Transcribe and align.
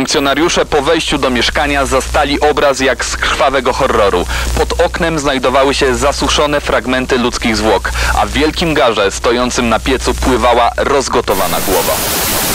Funkcjonariusze 0.00 0.66
po 0.66 0.82
wejściu 0.82 1.18
do 1.18 1.30
mieszkania 1.30 1.86
zastali 1.86 2.40
obraz 2.40 2.80
jak 2.80 3.04
z 3.04 3.16
krwawego 3.16 3.72
horroru. 3.72 4.26
Pod 4.58 4.80
oknem 4.80 5.18
znajdowały 5.18 5.74
się 5.74 5.94
zasuszone 5.94 6.60
fragmenty 6.60 7.18
ludzkich 7.18 7.56
zwłok, 7.56 7.92
a 8.14 8.26
w 8.26 8.30
wielkim 8.30 8.74
garze 8.74 9.10
stojącym 9.10 9.68
na 9.68 9.80
piecu 9.80 10.14
pływała 10.14 10.70
rozgotowana 10.76 11.60
głowa. 11.60 11.92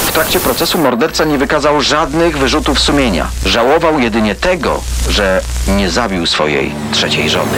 W 0.05 0.11
trakcie 0.11 0.39
procesu 0.39 0.77
morderca 0.77 1.25
nie 1.25 1.37
wykazał 1.37 1.81
żadnych 1.81 2.37
wyrzutów 2.37 2.79
sumienia. 2.79 3.27
Żałował 3.45 3.99
jedynie 3.99 4.35
tego, 4.35 4.81
że 5.09 5.41
nie 5.67 5.89
zabił 5.89 6.25
swojej 6.25 6.71
trzeciej 6.91 7.29
żony. 7.29 7.57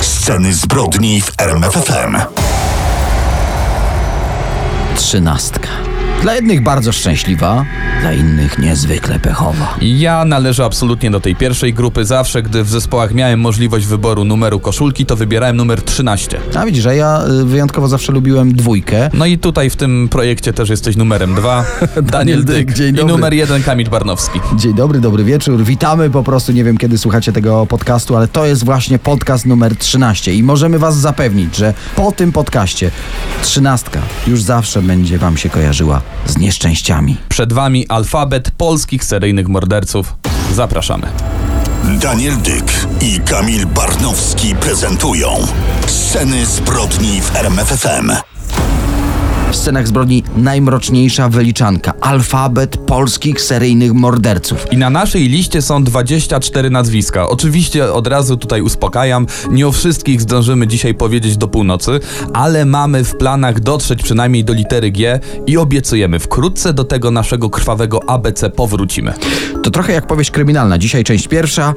Sceny 0.00 0.54
zbrodni 0.54 1.22
w 1.22 1.32
RMFFM. 1.38 2.16
Trzynastka. 4.96 5.85
Dla 6.22 6.34
jednych 6.34 6.62
bardzo 6.62 6.92
szczęśliwa, 6.92 7.64
dla 8.00 8.12
innych 8.12 8.58
niezwykle 8.58 9.18
pechowa. 9.18 9.74
Ja 9.80 10.24
należę 10.24 10.64
absolutnie 10.64 11.10
do 11.10 11.20
tej 11.20 11.36
pierwszej 11.36 11.74
grupy. 11.74 12.04
Zawsze, 12.04 12.42
gdy 12.42 12.64
w 12.64 12.68
zespołach 12.68 13.14
miałem 13.14 13.40
możliwość 13.40 13.86
wyboru 13.86 14.24
numeru 14.24 14.60
koszulki, 14.60 15.06
to 15.06 15.16
wybierałem 15.16 15.56
numer 15.56 15.82
13. 15.82 16.38
A 16.54 16.66
widzisz, 16.66 16.82
że 16.82 16.96
ja 16.96 17.22
y, 17.40 17.44
wyjątkowo 17.44 17.88
zawsze 17.88 18.12
lubiłem 18.12 18.52
dwójkę. 18.52 19.10
No 19.14 19.26
i 19.26 19.38
tutaj 19.38 19.70
w 19.70 19.76
tym 19.76 20.08
projekcie 20.10 20.52
też 20.52 20.68
jesteś 20.68 20.96
numerem 20.96 21.34
2. 21.34 21.64
Daniel 22.12 22.44
Dyk. 22.44 22.72
Dzień 22.72 22.88
I 22.88 22.92
dobry. 22.92 23.12
numer 23.12 23.34
1 23.34 23.62
Kamil 23.62 23.90
Barnowski. 23.90 24.40
Dzień 24.56 24.74
dobry, 24.74 25.00
dobry 25.00 25.24
wieczór. 25.24 25.64
Witamy 25.64 26.10
po 26.10 26.22
prostu. 26.22 26.52
Nie 26.52 26.64
wiem, 26.64 26.78
kiedy 26.78 26.98
słuchacie 26.98 27.32
tego 27.32 27.66
podcastu, 27.66 28.16
ale 28.16 28.28
to 28.28 28.46
jest 28.46 28.64
właśnie 28.64 28.98
podcast 28.98 29.46
numer 29.46 29.76
13 29.76 30.34
i 30.34 30.42
możemy 30.42 30.78
Was 30.78 30.96
zapewnić, 30.96 31.56
że 31.56 31.74
po 31.96 32.12
tym 32.12 32.32
podcaście 32.32 32.90
trzynastka 33.42 34.00
już 34.26 34.42
zawsze 34.42 34.82
będzie 34.82 35.18
Wam 35.18 35.36
się 35.36 35.48
kojarzyła 35.48 36.00
z 36.26 36.38
nieszczęściami. 36.38 37.16
Przed 37.28 37.52
wami 37.52 37.88
alfabet 37.88 38.50
polskich 38.50 39.04
seryjnych 39.04 39.48
morderców. 39.48 40.14
Zapraszamy. 40.54 41.06
Daniel 41.84 42.36
Dyk 42.36 42.86
i 43.00 43.20
Kamil 43.20 43.66
Barnowski 43.66 44.54
prezentują 44.54 45.28
Sceny 45.86 46.46
zbrodni 46.46 47.20
w 47.20 47.36
RMFFM. 47.36 48.35
W 49.56 49.58
scenach 49.58 49.88
zbrodni 49.88 50.24
najmroczniejsza 50.36 51.28
wyliczanka. 51.28 51.94
Alfabet 52.00 52.76
polskich 52.76 53.40
seryjnych 53.40 53.92
morderców. 53.92 54.72
I 54.72 54.76
na 54.76 54.90
naszej 54.90 55.28
liście 55.28 55.62
są 55.62 55.84
24 55.84 56.70
nazwiska. 56.70 57.28
Oczywiście 57.28 57.92
od 57.92 58.06
razu 58.06 58.36
tutaj 58.36 58.62
uspokajam, 58.62 59.26
nie 59.50 59.68
o 59.68 59.72
wszystkich 59.72 60.20
zdążymy 60.20 60.66
dzisiaj 60.66 60.94
powiedzieć 60.94 61.36
do 61.36 61.48
północy, 61.48 62.00
ale 62.32 62.64
mamy 62.64 63.04
w 63.04 63.16
planach 63.16 63.60
dotrzeć 63.60 64.02
przynajmniej 64.02 64.44
do 64.44 64.52
litery 64.52 64.90
G 64.90 65.20
i 65.46 65.56
obiecujemy, 65.56 66.18
wkrótce 66.18 66.72
do 66.72 66.84
tego 66.84 67.10
naszego 67.10 67.50
krwawego 67.50 68.10
ABC 68.10 68.50
powrócimy. 68.50 69.14
To 69.62 69.70
trochę 69.70 69.92
jak 69.92 70.06
powieść 70.06 70.30
kryminalna. 70.30 70.78
Dzisiaj 70.78 71.04
część 71.04 71.28
pierwsza, 71.28 71.74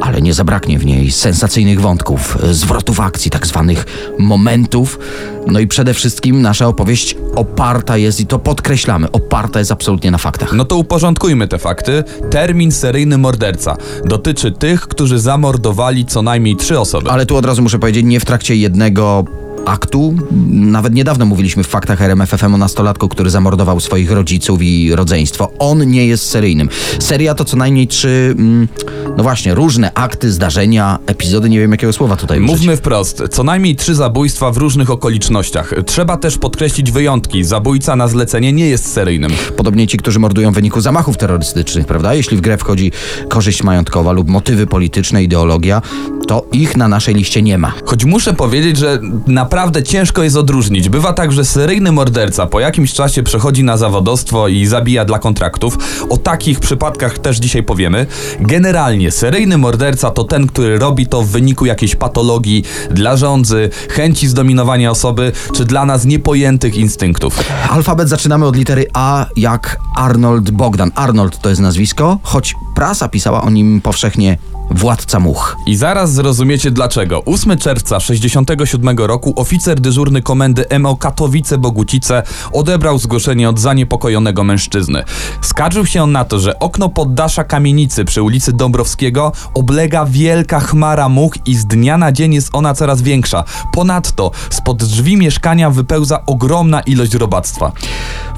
ale 0.00 0.22
nie 0.22 0.34
zabraknie 0.34 0.78
w 0.78 0.86
niej 0.86 1.10
sensacyjnych 1.12 1.80
wątków, 1.80 2.38
zwrotów 2.50 3.00
akcji, 3.00 3.30
tak 3.30 3.46
zwanych 3.46 3.86
momentów. 4.18 4.98
No 5.46 5.60
i 5.60 5.66
przede 5.66 5.94
wszystkim 5.94 6.42
nasza 6.42 6.66
opowieść 6.68 7.13
oparta 7.34 7.96
jest, 7.96 8.20
i 8.20 8.26
to 8.26 8.38
podkreślamy, 8.38 9.10
oparta 9.12 9.58
jest 9.58 9.72
absolutnie 9.72 10.10
na 10.10 10.18
faktach. 10.18 10.52
No 10.52 10.64
to 10.64 10.76
uporządkujmy 10.76 11.48
te 11.48 11.58
fakty. 11.58 12.04
Termin 12.30 12.72
seryjny 12.72 13.18
morderca 13.18 13.76
dotyczy 14.04 14.52
tych, 14.52 14.80
którzy 14.80 15.18
zamordowali 15.18 16.06
co 16.06 16.22
najmniej 16.22 16.56
trzy 16.56 16.80
osoby. 16.80 17.10
Ale 17.10 17.26
tu 17.26 17.36
od 17.36 17.46
razu 17.46 17.62
muszę 17.62 17.78
powiedzieć, 17.78 18.04
nie 18.04 18.20
w 18.20 18.24
trakcie 18.24 18.56
jednego 18.56 19.24
aktu. 19.66 20.14
Nawet 20.50 20.94
niedawno 20.94 21.26
mówiliśmy 21.26 21.64
w 21.64 21.66
faktach 21.66 22.02
RMFFM 22.02 22.54
o 22.54 22.58
nastolatku, 22.58 23.08
który 23.08 23.30
zamordował 23.30 23.80
swoich 23.80 24.10
rodziców 24.10 24.62
i 24.62 24.94
rodzeństwo. 24.94 25.52
On 25.58 25.90
nie 25.90 26.06
jest 26.06 26.30
seryjnym. 26.30 26.68
Seria 26.98 27.34
to 27.34 27.44
co 27.44 27.56
najmniej 27.56 27.88
trzy, 27.88 28.34
mm, 28.38 28.68
no 29.16 29.22
właśnie, 29.22 29.54
różne 29.54 29.94
akty, 29.94 30.32
zdarzenia, 30.32 30.98
epizody, 31.06 31.50
nie 31.50 31.58
wiem 31.58 31.70
jakiego 31.70 31.92
słowa 31.92 32.16
tutaj 32.16 32.38
użyć. 32.38 32.50
Mówmy 32.50 32.76
wprost, 32.76 33.22
co 33.30 33.42
najmniej 33.42 33.76
trzy 33.76 33.94
zabójstwa 33.94 34.50
w 34.50 34.56
różnych 34.56 34.90
okolicznościach. 34.90 35.74
Trzeba 35.86 36.16
też 36.16 36.38
podkreślić 36.38 36.90
wyjątki. 36.90 37.44
Zabójca 37.44 37.96
na 37.96 38.08
zlecenie 38.08 38.52
nie 38.52 38.68
jest 38.68 38.92
seryjnym. 38.92 39.30
Podobnie 39.56 39.86
ci, 39.86 39.96
którzy 39.96 40.18
mordują 40.18 40.52
w 40.52 40.54
wyniku 40.54 40.80
zamachów 40.80 41.16
terrorystycznych, 41.16 41.86
prawda? 41.86 42.14
Jeśli 42.14 42.36
w 42.36 42.40
grę 42.40 42.58
wchodzi 42.58 42.92
korzyść 43.28 43.62
majątkowa 43.62 44.12
lub 44.12 44.28
motywy 44.28 44.66
polityczne, 44.66 45.22
ideologia, 45.22 45.82
to 46.26 46.46
ich 46.52 46.76
na 46.76 46.88
naszej 46.88 47.14
liście 47.14 47.42
nie 47.42 47.58
ma. 47.58 47.72
Choć 47.84 48.04
muszę 48.04 48.32
powiedzieć, 48.32 48.76
że 48.76 49.00
naprawdę 49.26 49.53
ciężko 49.84 50.22
jest 50.22 50.36
odróżnić. 50.36 50.88
Bywa 50.88 51.12
tak, 51.12 51.32
że 51.32 51.44
seryjny 51.44 51.92
morderca 51.92 52.46
po 52.46 52.60
jakimś 52.60 52.92
czasie 52.92 53.22
przechodzi 53.22 53.64
na 53.64 53.76
zawodostwo 53.76 54.48
i 54.48 54.66
zabija 54.66 55.04
dla 55.04 55.18
kontraktów. 55.18 55.78
O 56.08 56.16
takich 56.16 56.60
przypadkach 56.60 57.18
też 57.18 57.36
dzisiaj 57.36 57.62
powiemy. 57.62 58.06
Generalnie 58.40 59.10
seryjny 59.10 59.58
morderca 59.58 60.10
to 60.10 60.24
ten, 60.24 60.46
który 60.46 60.78
robi 60.78 61.06
to 61.06 61.22
w 61.22 61.28
wyniku 61.28 61.66
jakiejś 61.66 61.96
patologii, 61.96 62.64
dla 62.90 63.16
żądzy, 63.16 63.70
chęci 63.90 64.28
zdominowania 64.28 64.90
osoby, 64.90 65.32
czy 65.54 65.64
dla 65.64 65.84
nas 65.84 66.04
niepojętych 66.04 66.76
instynktów. 66.76 67.44
Alfabet 67.70 68.08
zaczynamy 68.08 68.46
od 68.46 68.56
litery 68.56 68.86
A 68.92 69.26
jak 69.36 69.78
Arnold 69.96 70.50
Bogdan. 70.50 70.90
Arnold 70.94 71.40
to 71.40 71.48
jest 71.48 71.60
nazwisko, 71.60 72.18
choć 72.22 72.54
prasa 72.74 73.08
pisała 73.08 73.42
o 73.42 73.50
nim 73.50 73.80
powszechnie 73.80 74.38
władca 74.70 75.20
much. 75.20 75.56
I 75.66 75.76
zaraz 75.76 76.12
zrozumiecie 76.12 76.70
dlaczego. 76.70 77.22
8 77.24 77.58
czerwca 77.58 78.00
67 78.00 78.98
roku 78.98 79.32
oficer 79.36 79.80
dyżurny 79.80 80.22
komendy 80.22 80.64
MO 80.80 80.94
Katowice-Bogucice 80.94 82.22
odebrał 82.52 82.98
zgłoszenie 82.98 83.48
od 83.48 83.60
zaniepokojonego 83.60 84.44
mężczyzny. 84.44 85.04
Skarżył 85.40 85.86
się 85.86 86.02
on 86.02 86.12
na 86.12 86.24
to, 86.24 86.38
że 86.38 86.58
okno 86.58 86.88
poddasza 86.88 87.44
kamienicy 87.44 88.04
przy 88.04 88.22
ulicy 88.22 88.52
Dąbrowskiego 88.52 89.32
oblega 89.54 90.06
wielka 90.06 90.60
chmara 90.60 91.08
much 91.08 91.34
i 91.46 91.56
z 91.56 91.66
dnia 91.66 91.98
na 91.98 92.12
dzień 92.12 92.34
jest 92.34 92.48
ona 92.52 92.74
coraz 92.74 93.02
większa. 93.02 93.44
Ponadto 93.72 94.30
spod 94.50 94.84
drzwi 94.84 95.16
mieszkania 95.16 95.70
wypełza 95.70 96.26
ogromna 96.26 96.80
ilość 96.80 97.14
robactwa. 97.14 97.72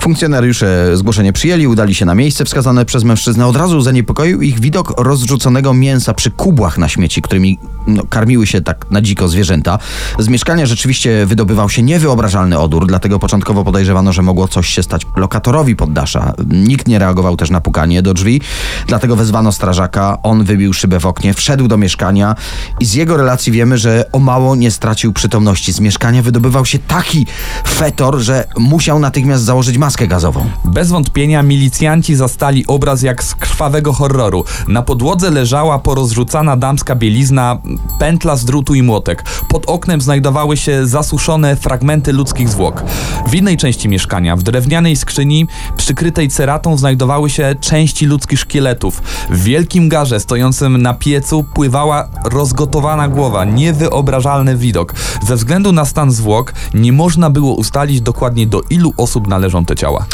Funkcjonariusze 0.00 0.96
zgłoszenie 0.96 1.32
przyjęli, 1.32 1.66
udali 1.66 1.94
się 1.94 2.04
na 2.04 2.14
miejsce 2.14 2.44
wskazane 2.44 2.84
przez 2.84 3.04
mężczyznę. 3.04 3.46
Od 3.46 3.56
razu 3.56 3.80
zaniepokoił 3.80 4.42
ich 4.42 4.60
widok 4.60 5.00
rozrzuconego 5.00 5.74
mięsa 5.74 6.14
przy 6.16 6.30
kubłach 6.30 6.78
na 6.78 6.88
śmieci, 6.88 7.22
którymi 7.22 7.58
no, 7.86 8.02
karmiły 8.10 8.46
się 8.46 8.60
tak 8.60 8.86
na 8.90 9.00
dziko 9.00 9.28
zwierzęta. 9.28 9.78
Z 10.18 10.28
mieszkania 10.28 10.66
rzeczywiście 10.66 11.26
wydobywał 11.26 11.68
się 11.68 11.82
niewyobrażalny 11.82 12.58
odór, 12.58 12.86
dlatego 12.86 13.18
początkowo 13.18 13.64
podejrzewano, 13.64 14.12
że 14.12 14.22
mogło 14.22 14.48
coś 14.48 14.68
się 14.68 14.82
stać 14.82 15.06
lokatorowi 15.16 15.76
poddasza. 15.76 16.32
Nikt 16.50 16.88
nie 16.88 16.98
reagował 16.98 17.36
też 17.36 17.50
na 17.50 17.60
pukanie 17.60 18.02
do 18.02 18.14
drzwi, 18.14 18.40
dlatego 18.86 19.16
wezwano 19.16 19.52
strażaka. 19.52 20.18
On 20.22 20.44
wybił 20.44 20.72
szybę 20.72 21.00
w 21.00 21.06
oknie, 21.06 21.34
wszedł 21.34 21.68
do 21.68 21.76
mieszkania 21.76 22.34
i 22.80 22.84
z 22.84 22.94
jego 22.94 23.16
relacji 23.16 23.52
wiemy, 23.52 23.78
że 23.78 24.04
o 24.12 24.18
mało 24.18 24.56
nie 24.56 24.70
stracił 24.70 25.12
przytomności. 25.12 25.72
Z 25.72 25.80
mieszkania 25.80 26.22
wydobywał 26.22 26.66
się 26.66 26.78
taki 26.78 27.26
fetor, 27.68 28.18
że 28.18 28.44
musiał 28.58 28.98
natychmiast 28.98 29.44
założyć 29.44 29.78
maskę 29.78 30.06
gazową. 30.06 30.50
Bez 30.64 30.90
wątpienia 30.90 31.42
milicjanci 31.42 32.14
zastali 32.14 32.66
obraz 32.66 33.02
jak 33.02 33.24
z 33.24 33.34
krwawego 33.34 33.92
horroru. 33.92 34.44
Na 34.68 34.82
podłodze 34.82 35.30
leżała 35.30 35.78
porozrzucana 36.06 36.56
damska 36.56 36.94
bielizna, 36.94 37.58
pętla 37.98 38.36
z 38.36 38.44
drutu 38.44 38.74
i 38.74 38.82
młotek. 38.82 39.24
Pod 39.48 39.66
oknem 39.66 40.00
znajdowały 40.00 40.56
się 40.56 40.86
zasuszone 40.86 41.56
fragmenty 41.56 42.12
ludzkich 42.12 42.48
zwłok. 42.48 42.82
W 43.26 43.34
innej 43.34 43.56
części 43.56 43.88
mieszkania, 43.88 44.36
w 44.36 44.42
drewnianej 44.42 44.96
skrzyni 44.96 45.46
przykrytej 45.76 46.28
ceratą 46.28 46.76
znajdowały 46.76 47.30
się 47.30 47.54
części 47.60 48.06
ludzkich 48.06 48.38
szkieletów. 48.38 49.02
W 49.30 49.42
wielkim 49.42 49.88
garze 49.88 50.20
stojącym 50.20 50.82
na 50.82 50.94
piecu 50.94 51.44
pływała 51.54 52.08
rozgotowana 52.24 53.08
głowa. 53.08 53.44
Niewyobrażalny 53.44 54.56
widok. 54.56 54.94
Ze 55.22 55.36
względu 55.36 55.72
na 55.72 55.84
stan 55.84 56.10
zwłok 56.10 56.52
nie 56.74 56.92
można 56.92 57.30
było 57.30 57.54
ustalić 57.54 58.00
dokładnie 58.00 58.46
do 58.46 58.60
ilu 58.70 58.94
osób 58.96 59.28
należą 59.28 59.64
te 59.64 59.76
ciała. 59.76 60.06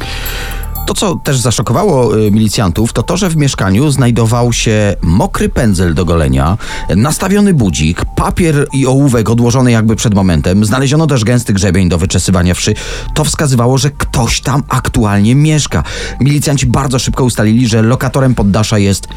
To, 0.87 0.95
co 0.95 1.17
też 1.17 1.39
zaszokowało 1.39 2.19
y, 2.19 2.31
milicjantów, 2.31 2.93
to 2.93 3.03
to, 3.03 3.17
że 3.17 3.31
w 3.31 3.37
mieszkaniu 3.37 3.91
znajdował 3.91 4.53
się 4.53 4.97
mokry 5.03 5.49
pędzel 5.49 5.95
do 5.95 6.05
golenia, 6.05 6.59
nastawiony 6.97 7.55
budzik, 7.55 8.05
papier 8.17 8.67
i 8.73 8.87
ołówek 8.87 9.31
odłożony 9.31 9.73
jakby 9.73 9.97
przed 9.97 10.15
momentem. 10.15 10.65
Znaleziono 10.65 11.07
też 11.07 11.25
gęsty 11.25 11.53
grzebień 11.53 11.89
do 11.89 11.99
wyczesywania 11.99 12.55
wszy. 12.55 12.75
To 13.15 13.25
wskazywało, 13.25 13.79
że 13.79 13.91
ktoś 13.91 14.41
tam 14.41 14.63
aktualnie 14.69 15.35
mieszka. 15.35 15.83
Milicjanci 16.21 16.67
bardzo 16.67 16.99
szybko 16.99 17.25
ustalili, 17.25 17.69
że 17.69 17.83
lokatorem 17.83 18.35
poddasza 18.35 18.79
jest 18.79 19.09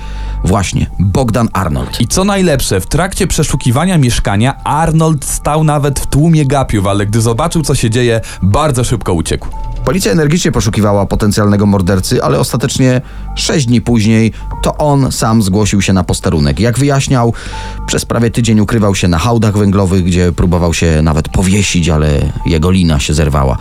właśnie 0.44 0.85
Bogdan 1.00 1.50
Arnold. 1.53 2.01
I 2.01 2.07
co 2.07 2.23
najlepsze, 2.23 2.81
w 2.81 2.88
trakcie 2.88 3.27
przeszukiwania 3.27 3.97
mieszkania 3.97 4.63
Arnold 4.63 5.25
stał 5.25 5.63
nawet 5.63 6.00
w 6.00 6.07
tłumie 6.07 6.45
gapiów, 6.45 6.88
ale 6.88 7.06
gdy 7.06 7.21
zobaczył 7.21 7.61
co 7.61 7.75
się 7.75 7.89
dzieje, 7.89 8.21
bardzo 8.41 8.83
szybko 8.83 9.13
uciekł. 9.13 9.47
Policja 9.85 10.11
energicznie 10.11 10.51
poszukiwała 10.51 11.06
potencjalnego 11.06 11.55
mordercy, 11.63 12.24
ale 12.24 12.40
ostatecznie 12.40 13.02
sześć 13.36 13.66
dni 13.66 13.81
później 13.81 14.31
to 14.63 14.78
on 14.78 15.12
sam 15.12 15.42
zgłosił 15.42 15.81
się 15.81 15.94
na 15.94 16.04
posterunek. 16.04 16.60
Jak 16.60 16.80
wyjaśniał, 16.80 17.34
przez 17.88 18.06
prawie 18.06 18.31
tydzień 18.31 18.60
ukrywał 18.60 18.96
się 18.96 19.07
na 19.07 19.18
hałdach 19.18 19.57
węglowych, 19.57 20.04
gdzie 20.04 20.31
próbował 20.31 20.74
się 20.74 21.02
nawet 21.02 21.30
powiesić, 21.30 21.90
ale 21.90 22.31
jego 22.46 22.72
lina 22.72 23.00
się 23.00 23.13
zerwała. 23.13 23.57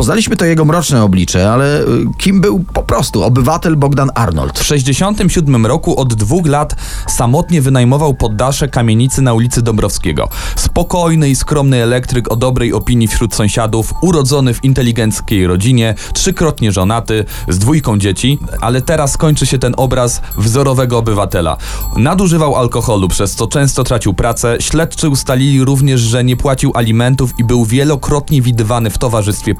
Poznaliśmy 0.00 0.36
to 0.36 0.44
jego 0.44 0.64
mroczne 0.64 1.02
oblicze, 1.02 1.52
ale 1.52 1.80
y, 1.80 1.86
kim 2.18 2.40
był 2.40 2.64
po 2.72 2.82
prostu 2.82 3.22
obywatel 3.22 3.76
Bogdan 3.76 4.10
Arnold? 4.14 4.58
W 4.58 4.64
67 4.64 5.66
roku 5.66 6.00
od 6.00 6.14
dwóch 6.14 6.46
lat 6.46 6.74
samotnie 7.08 7.62
wynajmował 7.62 8.14
poddasze 8.14 8.68
kamienicy 8.68 9.22
na 9.22 9.34
ulicy 9.34 9.62
Dąbrowskiego. 9.62 10.28
Spokojny 10.56 11.30
i 11.30 11.36
skromny 11.36 11.82
elektryk 11.82 12.32
o 12.32 12.36
dobrej 12.36 12.72
opinii 12.72 13.08
wśród 13.08 13.34
sąsiadów, 13.34 13.94
urodzony 14.02 14.54
w 14.54 14.64
inteligenckiej 14.64 15.46
rodzinie, 15.46 15.94
trzykrotnie 16.12 16.72
żonaty, 16.72 17.24
z 17.48 17.58
dwójką 17.58 17.98
dzieci, 17.98 18.38
ale 18.60 18.82
teraz 18.82 19.16
kończy 19.16 19.46
się 19.46 19.58
ten 19.58 19.74
obraz 19.76 20.20
wzorowego 20.36 20.98
obywatela. 20.98 21.56
Nadużywał 21.96 22.56
alkoholu, 22.56 23.08
przez 23.08 23.34
co 23.34 23.46
często 23.46 23.84
tracił 23.84 24.14
pracę. 24.14 24.56
Śledczy 24.60 25.08
ustalili 25.08 25.64
również, 25.64 26.00
że 26.00 26.24
nie 26.24 26.36
płacił 26.36 26.72
alimentów 26.74 27.38
i 27.38 27.44
był 27.44 27.64
wielokrotnie 27.64 28.42
widywany 28.42 28.90
w 28.90 28.98
towarzystwie 28.98 29.54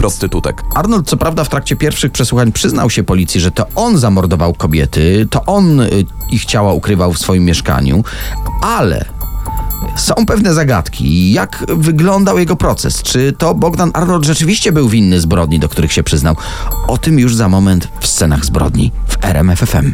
Arnold, 0.75 1.09
co 1.09 1.17
prawda, 1.17 1.45
w 1.45 1.49
trakcie 1.49 1.77
pierwszych 1.77 2.13
przesłuchań 2.13 2.53
przyznał 2.53 2.91
się 2.91 3.03
policji, 3.03 3.41
że 3.41 3.51
to 3.51 3.67
on 3.75 3.99
zamordował 3.99 4.55
kobiety, 4.55 5.27
to 5.31 5.45
on 5.45 5.81
y, 5.81 6.05
ich 6.31 6.45
ciała 6.45 6.73
ukrywał 6.73 7.13
w 7.13 7.19
swoim 7.19 7.45
mieszkaniu, 7.45 8.05
ale 8.63 9.05
są 9.97 10.27
pewne 10.27 10.55
zagadki. 10.55 11.33
Jak 11.33 11.65
wyglądał 11.69 12.39
jego 12.39 12.57
proces? 12.57 13.03
Czy 13.03 13.33
to 13.33 13.55
Bogdan 13.55 13.91
Arnold 13.95 14.25
rzeczywiście 14.25 14.73
był 14.73 14.89
winny 14.89 15.21
zbrodni, 15.21 15.59
do 15.59 15.69
których 15.69 15.93
się 15.93 16.03
przyznał? 16.03 16.37
O 16.89 16.99
tym 16.99 17.19
już 17.19 17.37
za 17.37 17.49
moment 17.49 17.89
w 18.01 18.07
scenach 18.07 18.45
zbrodni 18.45 18.93
w 19.09 19.25
RMFFM. 19.25 19.93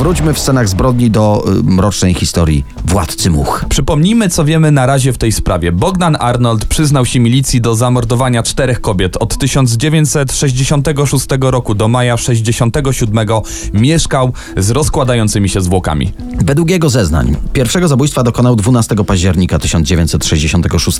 Wróćmy 0.00 0.34
w 0.34 0.38
scenach 0.38 0.68
zbrodni 0.68 1.10
do 1.10 1.44
y, 1.60 1.62
mrocznej 1.62 2.14
historii 2.14 2.64
władcy 2.84 3.30
much. 3.30 3.64
Przypomnijmy, 3.68 4.28
co 4.28 4.44
wiemy 4.44 4.70
na 4.70 4.86
razie 4.86 5.12
w 5.12 5.18
tej 5.18 5.32
sprawie. 5.32 5.72
Bogdan 5.72 6.16
Arnold 6.20 6.64
przyznał 6.64 7.06
się 7.06 7.20
milicji 7.20 7.60
do 7.60 7.74
zamordowania 7.74 8.42
czterech 8.42 8.80
kobiet. 8.80 9.16
Od 9.16 9.38
1966 9.38 11.26
roku 11.40 11.74
do 11.74 11.88
maja 11.88 12.16
67 12.16 13.28
mieszkał 13.72 14.32
z 14.56 14.70
rozkładającymi 14.70 15.48
się 15.48 15.60
zwłokami. 15.60 16.12
Według 16.44 16.70
jego 16.70 16.90
zeznań, 16.90 17.36
pierwszego 17.52 17.88
zabójstwa 17.88 18.22
dokonał 18.22 18.56
12 18.56 18.94
października 19.04 19.58
1966. 19.58 20.98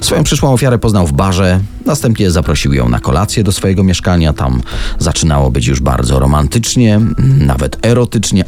Swoją 0.00 0.24
przyszłą 0.24 0.52
ofiarę 0.52 0.78
poznał 0.78 1.06
w 1.06 1.12
barze, 1.12 1.60
następnie 1.86 2.30
zaprosił 2.30 2.72
ją 2.72 2.88
na 2.88 3.00
kolację 3.00 3.44
do 3.44 3.52
swojego 3.52 3.84
mieszkania. 3.84 4.32
Tam 4.32 4.62
zaczynało 4.98 5.50
być 5.50 5.66
już 5.66 5.80
bardzo 5.80 6.18
romantycznie, 6.18 7.00
nawet 7.38 7.78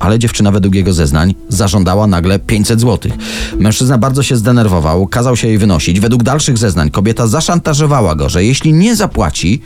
ale 0.00 0.18
dziewczyna 0.18 0.50
według 0.50 0.74
jego 0.74 0.92
zeznań 0.92 1.34
zażądała 1.48 2.06
nagle 2.06 2.38
500 2.38 2.80
zł. 2.80 3.12
Mężczyzna 3.58 3.98
bardzo 3.98 4.22
się 4.22 4.36
zdenerwował, 4.36 5.06
kazał 5.06 5.36
się 5.36 5.48
jej 5.48 5.58
wynosić. 5.58 6.00
Według 6.00 6.22
dalszych 6.22 6.58
zeznań 6.58 6.90
kobieta 6.90 7.26
zaszantażowała 7.26 8.14
go, 8.14 8.28
że 8.28 8.44
jeśli 8.44 8.72
nie 8.72 8.96
zapłaci, 8.96 9.62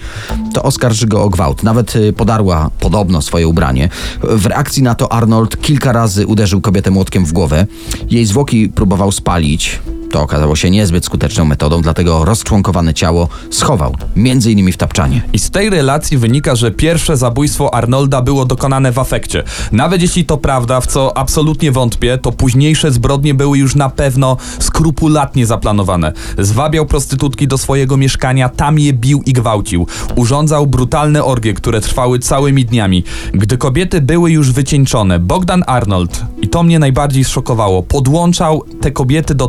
to 0.54 0.62
oskarży 0.62 1.06
go 1.06 1.22
o 1.22 1.28
gwałt. 1.28 1.62
Nawet 1.62 1.96
y, 1.96 2.12
podarła 2.12 2.70
podobno 2.80 3.22
swoje 3.22 3.48
ubranie. 3.48 3.88
W 4.22 4.46
reakcji 4.46 4.82
na 4.82 4.94
to 4.94 5.12
Arnold 5.12 5.60
kilka 5.60 5.92
razy 5.92 6.26
uderzył 6.26 6.60
kobietę 6.60 6.90
młotkiem 6.90 7.24
w 7.24 7.32
głowę. 7.32 7.66
Jej 8.10 8.26
zwłoki 8.26 8.68
próbował 8.68 9.12
spalić. 9.12 9.80
To 10.10 10.22
okazało 10.22 10.56
się 10.56 10.70
niezbyt 10.70 11.04
skuteczną 11.04 11.44
metodą, 11.44 11.82
dlatego 11.82 12.24
rozczłonkowane 12.24 12.94
ciało 12.94 13.28
schował, 13.50 13.96
między 14.16 14.52
innymi 14.52 14.72
w 14.72 14.76
tapczanie. 14.76 15.22
I 15.32 15.38
z 15.38 15.50
tej 15.50 15.70
relacji 15.70 16.18
wynika, 16.18 16.54
że 16.54 16.70
pierwsze 16.70 17.16
zabójstwo 17.16 17.74
Arnolda 17.74 18.22
było 18.22 18.44
dokonane 18.44 18.92
w 18.92 18.98
afekcie. 18.98 19.42
Nawet 19.72 20.02
jeśli 20.02 20.24
to 20.24 20.36
prawda, 20.36 20.80
w 20.80 20.86
co 20.86 21.16
absolutnie 21.16 21.72
wątpię, 21.72 22.18
to 22.18 22.32
późniejsze 22.32 22.92
zbrodnie 22.92 23.34
były 23.34 23.58
już 23.58 23.74
na 23.74 23.90
pewno 23.90 24.36
skrupulatnie 24.58 25.46
zaplanowane. 25.46 26.12
Zwabiał 26.38 26.86
prostytutki 26.86 27.48
do 27.48 27.58
swojego 27.58 27.96
mieszkania, 27.96 28.48
tam 28.48 28.78
je 28.78 28.92
bił 28.92 29.22
i 29.26 29.32
gwałcił. 29.32 29.86
Urządzał 30.16 30.66
brutalne 30.66 31.24
orgie, 31.24 31.54
które 31.54 31.80
trwały 31.80 32.18
całymi 32.18 32.64
dniami. 32.64 33.04
Gdy 33.32 33.58
kobiety 33.58 34.00
były 34.00 34.30
już 34.30 34.52
wycieńczone, 34.52 35.18
Bogdan 35.18 35.64
Arnold, 35.66 36.24
i 36.42 36.48
to 36.48 36.62
mnie 36.62 36.78
najbardziej 36.78 37.24
szokowało, 37.24 37.82
podłączał 37.82 38.64
te 38.80 38.90
kobiety 38.90 39.34
do 39.34 39.48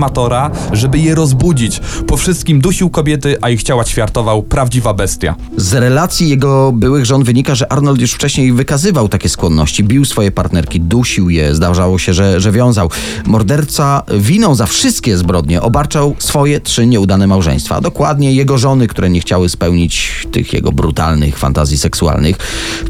transformatora, 0.00 0.50
żeby 0.72 0.98
je 0.98 1.14
rozbudzić. 1.14 1.80
Po 2.06 2.16
wszystkim 2.16 2.60
dusił 2.60 2.90
kobiety, 2.90 3.36
a 3.40 3.50
ich 3.50 3.62
ciała 3.62 3.84
ćwiartował 3.84 4.42
prawdziwa 4.42 4.94
bestia. 4.94 5.34
Z 5.56 5.74
relacji 5.74 6.28
jego 6.28 6.72
byłych 6.72 7.06
żon 7.06 7.24
wynika, 7.24 7.54
że 7.54 7.72
Arnold 7.72 8.00
już 8.00 8.12
wcześniej 8.12 8.52
wykazywał 8.52 9.08
takie 9.08 9.28
skłonności. 9.28 9.84
Bił 9.84 10.04
swoje 10.04 10.30
partnerki, 10.30 10.80
dusił 10.80 11.30
je, 11.30 11.54
zdarzało 11.54 11.98
się, 11.98 12.14
że, 12.14 12.40
że 12.40 12.52
wiązał. 12.52 12.90
Morderca 13.26 14.02
winą 14.18 14.54
za 14.54 14.66
wszystkie 14.66 15.16
zbrodnie 15.16 15.62
obarczał 15.62 16.14
swoje 16.18 16.60
trzy 16.60 16.86
nieudane 16.86 17.26
małżeństwa. 17.26 17.80
Dokładnie 17.80 18.34
jego 18.34 18.58
żony, 18.58 18.86
które 18.86 19.10
nie 19.10 19.20
chciały 19.20 19.48
spełnić 19.48 20.26
tych 20.32 20.52
jego 20.52 20.72
brutalnych 20.72 21.38
fantazji 21.38 21.78
seksualnych. 21.78 22.36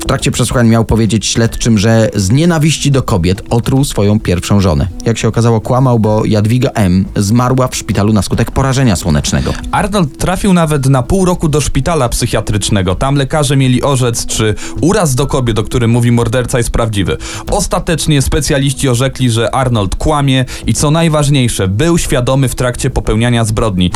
W 0.00 0.04
trakcie 0.04 0.30
przesłuchań 0.30 0.68
miał 0.68 0.84
powiedzieć 0.84 1.26
śledczym, 1.26 1.78
że 1.78 2.10
z 2.14 2.30
nienawiści 2.30 2.90
do 2.90 3.02
kobiet 3.02 3.42
otruł 3.50 3.84
swoją 3.84 4.20
pierwszą 4.20 4.60
żonę. 4.60 4.88
Jak 5.06 5.18
się 5.18 5.28
okazało, 5.28 5.60
kłamał, 5.60 5.98
bo 5.98 6.24
Jadwiga 6.24 6.70
M. 6.74 6.99
zmarła 7.16 7.68
w 7.68 7.76
szpitalu 7.76 8.12
na 8.12 8.22
skutek 8.22 8.50
porażenia 8.50 8.96
słonecznego. 8.96 9.52
Arnold 9.70 10.18
trafił 10.18 10.52
nawet 10.52 10.86
na 10.86 11.02
pół 11.02 11.24
roku 11.24 11.48
do 11.48 11.60
szpitala 11.60 12.08
psychiatrycznego. 12.08 12.94
Tam 12.94 13.14
lekarze 13.14 13.56
mieli 13.56 13.82
orzec, 13.82 14.26
czy 14.26 14.54
uraz 14.80 15.14
do 15.14 15.26
kobiet, 15.26 15.58
o 15.58 15.62
którym 15.62 15.90
mówi 15.90 16.12
morderca, 16.12 16.58
jest 16.58 16.70
prawdziwy. 16.70 17.16
Ostatecznie 17.50 18.22
specjaliści 18.22 18.88
orzekli, 18.88 19.30
że 19.30 19.54
Arnold 19.54 19.94
kłamie 19.94 20.44
i 20.66 20.74
co 20.74 20.90
najważniejsze, 20.90 21.68
był 21.68 21.98
świadomy 21.98 22.48
w 22.48 22.54
trakcie 22.54 22.90
popełniania 22.90 23.44
zbrodni. 23.44 23.90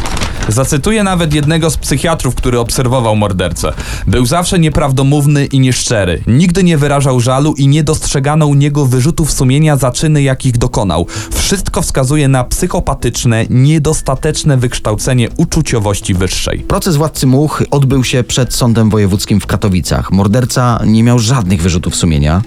Zacytuję 0.48 1.02
nawet 1.02 1.34
jednego 1.34 1.70
z 1.70 1.76
psychiatrów, 1.76 2.34
który 2.34 2.58
obserwował 2.58 3.16
mordercę. 3.16 3.72
Był 4.06 4.26
zawsze 4.26 4.58
nieprawdomówny 4.58 5.46
i 5.46 5.60
nieszczery. 5.60 6.22
Nigdy 6.26 6.64
nie 6.64 6.78
wyrażał 6.78 7.20
żalu 7.20 7.54
i 7.54 7.68
nie 7.68 7.84
dostrzegano 7.84 8.46
u 8.46 8.54
niego 8.54 8.86
wyrzutów 8.86 9.32
sumienia 9.32 9.76
za 9.76 9.90
czyny, 9.90 10.22
jakich 10.22 10.58
dokonał. 10.58 11.06
Wszystko 11.32 11.82
wskazuje 11.82 12.28
na 12.28 12.44
psychopatyczne, 12.94 13.46
niedostateczne 13.50 14.56
wykształcenie 14.56 15.28
uczuciowości 15.36 16.14
wyższej. 16.14 16.58
Proces 16.58 16.96
władcy 16.96 17.26
much 17.26 17.62
odbył 17.70 18.04
się 18.04 18.24
przed 18.24 18.54
sądem 18.54 18.90
wojewódzkim 18.90 19.40
w 19.40 19.46
Katowicach. 19.46 20.12
Morderca 20.12 20.80
nie 20.86 21.02
miał 21.02 21.18
żadnych 21.18 21.62
wyrzutów 21.62 21.96
sumienia. 21.96 22.42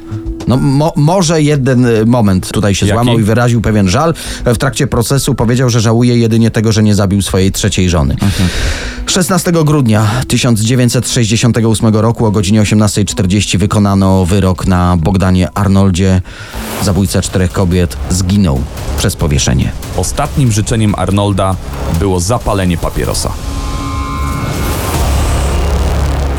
No, 0.47 0.57
mo, 0.57 0.93
może 0.95 1.41
jeden 1.41 1.85
y, 1.85 2.05
moment 2.05 2.51
tutaj 2.51 2.75
się 2.75 2.85
Jaki? 2.85 2.95
złamał 2.95 3.19
i 3.19 3.23
wyraził 3.23 3.61
pewien 3.61 3.89
żal. 3.89 4.13
W 4.45 4.57
trakcie 4.57 4.87
procesu 4.87 5.35
powiedział, 5.35 5.69
że 5.69 5.81
żałuje 5.81 6.17
jedynie 6.17 6.51
tego, 6.51 6.71
że 6.71 6.83
nie 6.83 6.95
zabił 6.95 7.21
swojej 7.21 7.51
trzeciej 7.51 7.89
żony. 7.89 8.15
16 9.05 9.51
grudnia 9.51 10.07
1968 10.27 11.95
roku 11.95 12.25
o 12.25 12.31
godzinie 12.31 12.61
18.40 12.61 13.57
wykonano 13.57 14.25
wyrok 14.25 14.67
na 14.67 14.97
Bogdanie 14.97 15.49
Arnoldzie. 15.53 16.21
Zabójca 16.83 17.21
czterech 17.21 17.51
kobiet 17.51 17.97
zginął 18.09 18.61
przez 18.97 19.15
powieszenie. 19.15 19.71
Ostatnim 19.97 20.51
życzeniem 20.51 20.95
Arnolda 20.97 21.55
było 21.99 22.19
zapalenie 22.19 22.77
papierosa. 22.77 23.31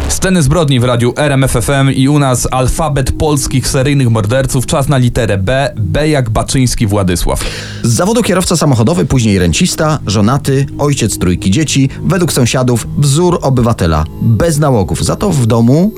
Sceny 0.09 0.43
zbrodni 0.43 0.81
w 0.81 0.85
radiu 0.85 1.13
RMFFM 1.17 1.91
i 1.95 2.09
u 2.09 2.19
nas 2.19 2.49
alfabet 2.51 3.13
polskich 3.13 3.69
seryjnych 3.69 4.11
morderców. 4.11 4.67
Czas 4.67 4.89
na 4.89 4.99
literę 4.99 5.39
B. 5.39 5.73
B 5.77 6.09
jak 6.09 6.31
Baczyński 6.31 6.87
Władysław. 6.87 7.45
Z 7.83 7.95
zawodu 7.95 8.23
kierowca 8.23 8.57
samochodowy, 8.57 9.07
później 9.07 9.39
rencista, 9.39 9.99
żonaty, 10.07 10.67
ojciec 10.79 11.19
trójki 11.19 11.51
dzieci, 11.51 11.89
według 12.03 12.33
sąsiadów 12.33 12.87
wzór 12.99 13.39
obywatela, 13.43 14.05
bez 14.23 14.59
nałogów. 14.59 15.05
Za 15.05 15.17
to 15.17 15.31
w 15.31 15.47
domu 15.47 15.93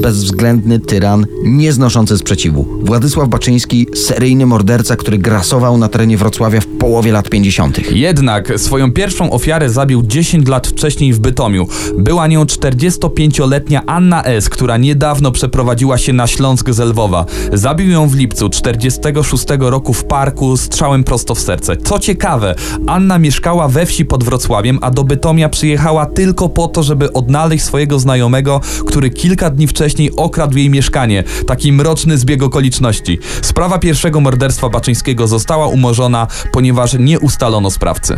bezwzględny 0.00 0.78
tyran, 0.80 1.26
nieznoszący 1.44 2.18
sprzeciwu. 2.18 2.66
Władysław 2.82 3.28
Baczyński, 3.28 3.86
seryjny 3.94 4.46
morderca, 4.46 4.96
który 4.96 5.18
grasował 5.18 5.78
na 5.78 5.88
terenie 5.88 6.16
Wrocławia 6.16 6.60
w 6.60 6.66
połowie 6.66 7.12
lat 7.12 7.28
50. 7.28 7.92
Jednak 7.92 8.52
swoją 8.60 8.92
pierwszą 8.92 9.30
ofiarę 9.30 9.70
zabił 9.70 10.02
10 10.02 10.48
lat 10.48 10.66
wcześniej 10.66 11.12
w 11.12 11.18
Bytomiu. 11.18 11.66
Była 11.98 12.26
nią 12.26 12.44
45-letnia 12.44 13.82
Anna 13.86 14.24
S., 14.24 14.48
która 14.48 14.76
niedawno 14.76 15.32
przeprowadziła 15.32 15.98
się 15.98 16.12
na 16.12 16.26
Śląsk 16.26 16.70
z 16.70 16.78
Lwowa. 16.78 17.26
Zabił 17.52 17.90
ją 17.90 18.08
w 18.08 18.14
lipcu 18.14 18.48
46 18.48 19.44
roku 19.58 19.92
w 19.92 20.04
parku 20.04 20.56
strzałem 20.56 21.04
prosto 21.04 21.34
w 21.34 21.40
serce. 21.40 21.76
Co 21.76 21.98
ciekawe, 21.98 22.54
Anna 22.86 23.18
mieszkała 23.18 23.68
we 23.68 23.86
wsi 23.86 24.04
pod 24.04 24.24
Wrocławiem, 24.24 24.78
a 24.82 24.90
do 24.90 25.04
Bytomia 25.04 25.48
przyjechała 25.48 26.06
tylko 26.06 26.48
po 26.48 26.68
to, 26.68 26.82
żeby 26.82 27.12
odnaleźć 27.12 27.64
swojego 27.64 27.98
znajomego, 27.98 28.60
który 28.86 29.10
kilka 29.10 29.50
dni 29.50 29.66
wcześniej 29.66 29.89
wcześniej 29.90 30.16
okradł 30.16 30.56
jej 30.56 30.70
mieszkanie. 30.70 31.24
Taki 31.46 31.72
mroczny 31.72 32.18
zbieg 32.18 32.42
okoliczności. 32.42 33.18
Sprawa 33.42 33.78
pierwszego 33.78 34.20
morderstwa 34.20 34.68
Baczyńskiego 34.68 35.28
została 35.28 35.66
umorzona, 35.66 36.26
ponieważ 36.52 36.96
nie 36.98 37.20
ustalono 37.20 37.70
sprawcy. 37.70 38.16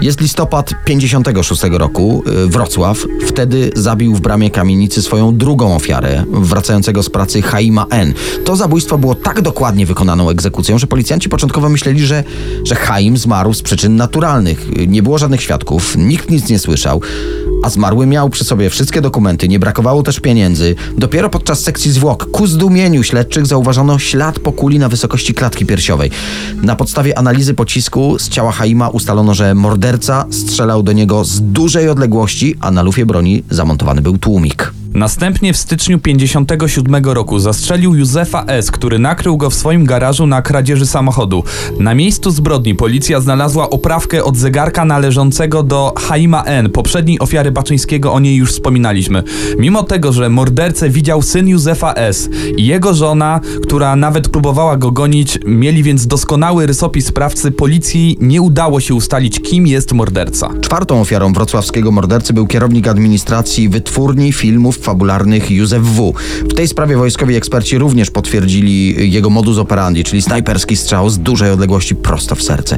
Jest 0.00 0.20
listopad 0.20 0.74
56 0.84 1.62
roku, 1.70 2.22
y, 2.44 2.46
Wrocław. 2.46 2.98
Wtedy 3.26 3.70
zabił 3.76 4.14
w 4.14 4.20
bramie 4.20 4.50
kamienicy 4.50 5.02
swoją 5.02 5.36
drugą 5.36 5.76
ofiarę, 5.76 6.24
wracającego 6.28 7.02
z 7.02 7.10
pracy 7.10 7.42
Haima 7.42 7.86
N. 7.90 8.14
To 8.44 8.56
zabójstwo 8.56 8.98
było 8.98 9.14
tak 9.14 9.42
dokładnie 9.42 9.86
wykonaną 9.86 10.30
egzekucją, 10.30 10.78
że 10.78 10.86
policjanci 10.86 11.28
początkowo 11.28 11.68
myśleli, 11.68 12.00
że, 12.00 12.24
że 12.64 12.74
Haim 12.74 13.16
zmarł 13.16 13.54
z 13.54 13.62
przyczyn 13.62 13.96
naturalnych. 13.96 14.68
Nie 14.86 15.02
było 15.02 15.18
żadnych 15.18 15.42
świadków, 15.42 15.96
nikt 15.96 16.30
nic 16.30 16.48
nie 16.48 16.58
słyszał. 16.58 17.00
A 17.64 17.70
zmarły 17.70 18.06
miał 18.06 18.30
przy 18.30 18.44
sobie 18.44 18.70
wszystkie 18.70 19.00
dokumenty, 19.00 19.48
nie 19.48 19.58
brakowało 19.58 20.02
też 20.02 20.20
pieniędzy. 20.20 20.74
Dopiero 20.98 21.30
podczas 21.30 21.60
sekcji 21.60 21.92
zwłok, 21.92 22.30
ku 22.30 22.46
zdumieniu 22.46 23.02
śledczych, 23.02 23.46
zauważono 23.46 23.98
ślad 23.98 24.38
po 24.38 24.52
kuli 24.52 24.78
na 24.78 24.88
wysokości 24.88 25.34
klatki 25.34 25.66
piersiowej. 25.66 26.10
Na 26.62 26.76
podstawie 26.76 27.18
analizy 27.18 27.54
pocisku 27.54 28.18
z 28.18 28.28
ciała 28.28 28.52
Haima 28.52 28.88
ustalono, 28.88 29.34
że 29.34 29.54
morderca 29.54 30.26
strzelał 30.30 30.82
do 30.82 30.92
niego 30.92 31.24
z 31.24 31.40
dużej 31.40 31.88
odległości, 31.88 32.54
a 32.60 32.70
na 32.70 32.82
lufie 32.82 33.06
broni 33.06 33.42
zamontowany 33.50 34.02
był 34.02 34.18
tłumik. 34.18 34.83
Następnie 34.94 35.52
w 35.52 35.56
styczniu 35.56 35.98
57 35.98 37.04
roku 37.04 37.38
zastrzelił 37.38 37.94
Józefa 37.94 38.44
S., 38.46 38.70
który 38.70 38.98
nakrył 38.98 39.36
go 39.36 39.50
w 39.50 39.54
swoim 39.54 39.84
garażu 39.84 40.26
na 40.26 40.42
kradzieży 40.42 40.86
samochodu. 40.86 41.44
Na 41.78 41.94
miejscu 41.94 42.30
zbrodni 42.30 42.74
policja 42.74 43.20
znalazła 43.20 43.70
oprawkę 43.70 44.24
od 44.24 44.36
zegarka 44.36 44.84
należącego 44.84 45.62
do 45.62 45.92
Haima 45.96 46.42
N., 46.44 46.70
poprzedniej 46.70 47.18
ofiary 47.18 47.52
Baczyńskiego, 47.52 48.12
o 48.12 48.20
niej 48.20 48.36
już 48.36 48.52
wspominaliśmy. 48.52 49.22
Mimo 49.58 49.82
tego, 49.82 50.12
że 50.12 50.28
mordercę 50.28 50.90
widział 50.90 51.22
syn 51.22 51.48
Józefa 51.48 51.94
S. 51.94 52.28
i 52.56 52.66
jego 52.66 52.94
żona, 52.94 53.40
która 53.62 53.96
nawet 53.96 54.28
próbowała 54.28 54.76
go 54.76 54.90
gonić, 54.90 55.38
mieli 55.46 55.82
więc 55.82 56.06
doskonały 56.06 56.66
rysopis 56.66 57.06
sprawcy, 57.06 57.50
policji 57.50 58.16
nie 58.20 58.42
udało 58.42 58.80
się 58.80 58.94
ustalić, 58.94 59.40
kim 59.40 59.66
jest 59.66 59.92
morderca. 59.92 60.50
Czwartą 60.60 61.00
ofiarą 61.00 61.32
wrocławskiego 61.32 61.90
mordercy 61.90 62.32
był 62.32 62.46
kierownik 62.46 62.88
administracji 62.88 63.68
wytwórni 63.68 64.32
filmów 64.32 64.83
fabularnych 64.84 65.50
Józef 65.50 65.82
W. 65.82 66.12
W 66.50 66.54
tej 66.54 66.68
sprawie 66.68 66.96
wojskowi 66.96 67.36
eksperci 67.36 67.78
również 67.78 68.10
potwierdzili 68.10 69.12
jego 69.12 69.30
modus 69.30 69.58
operandi, 69.58 70.04
czyli 70.04 70.22
snajperski 70.22 70.76
strzał 70.76 71.10
z 71.10 71.18
dużej 71.18 71.50
odległości 71.50 71.94
prosto 71.94 72.34
w 72.34 72.42
serce. 72.42 72.76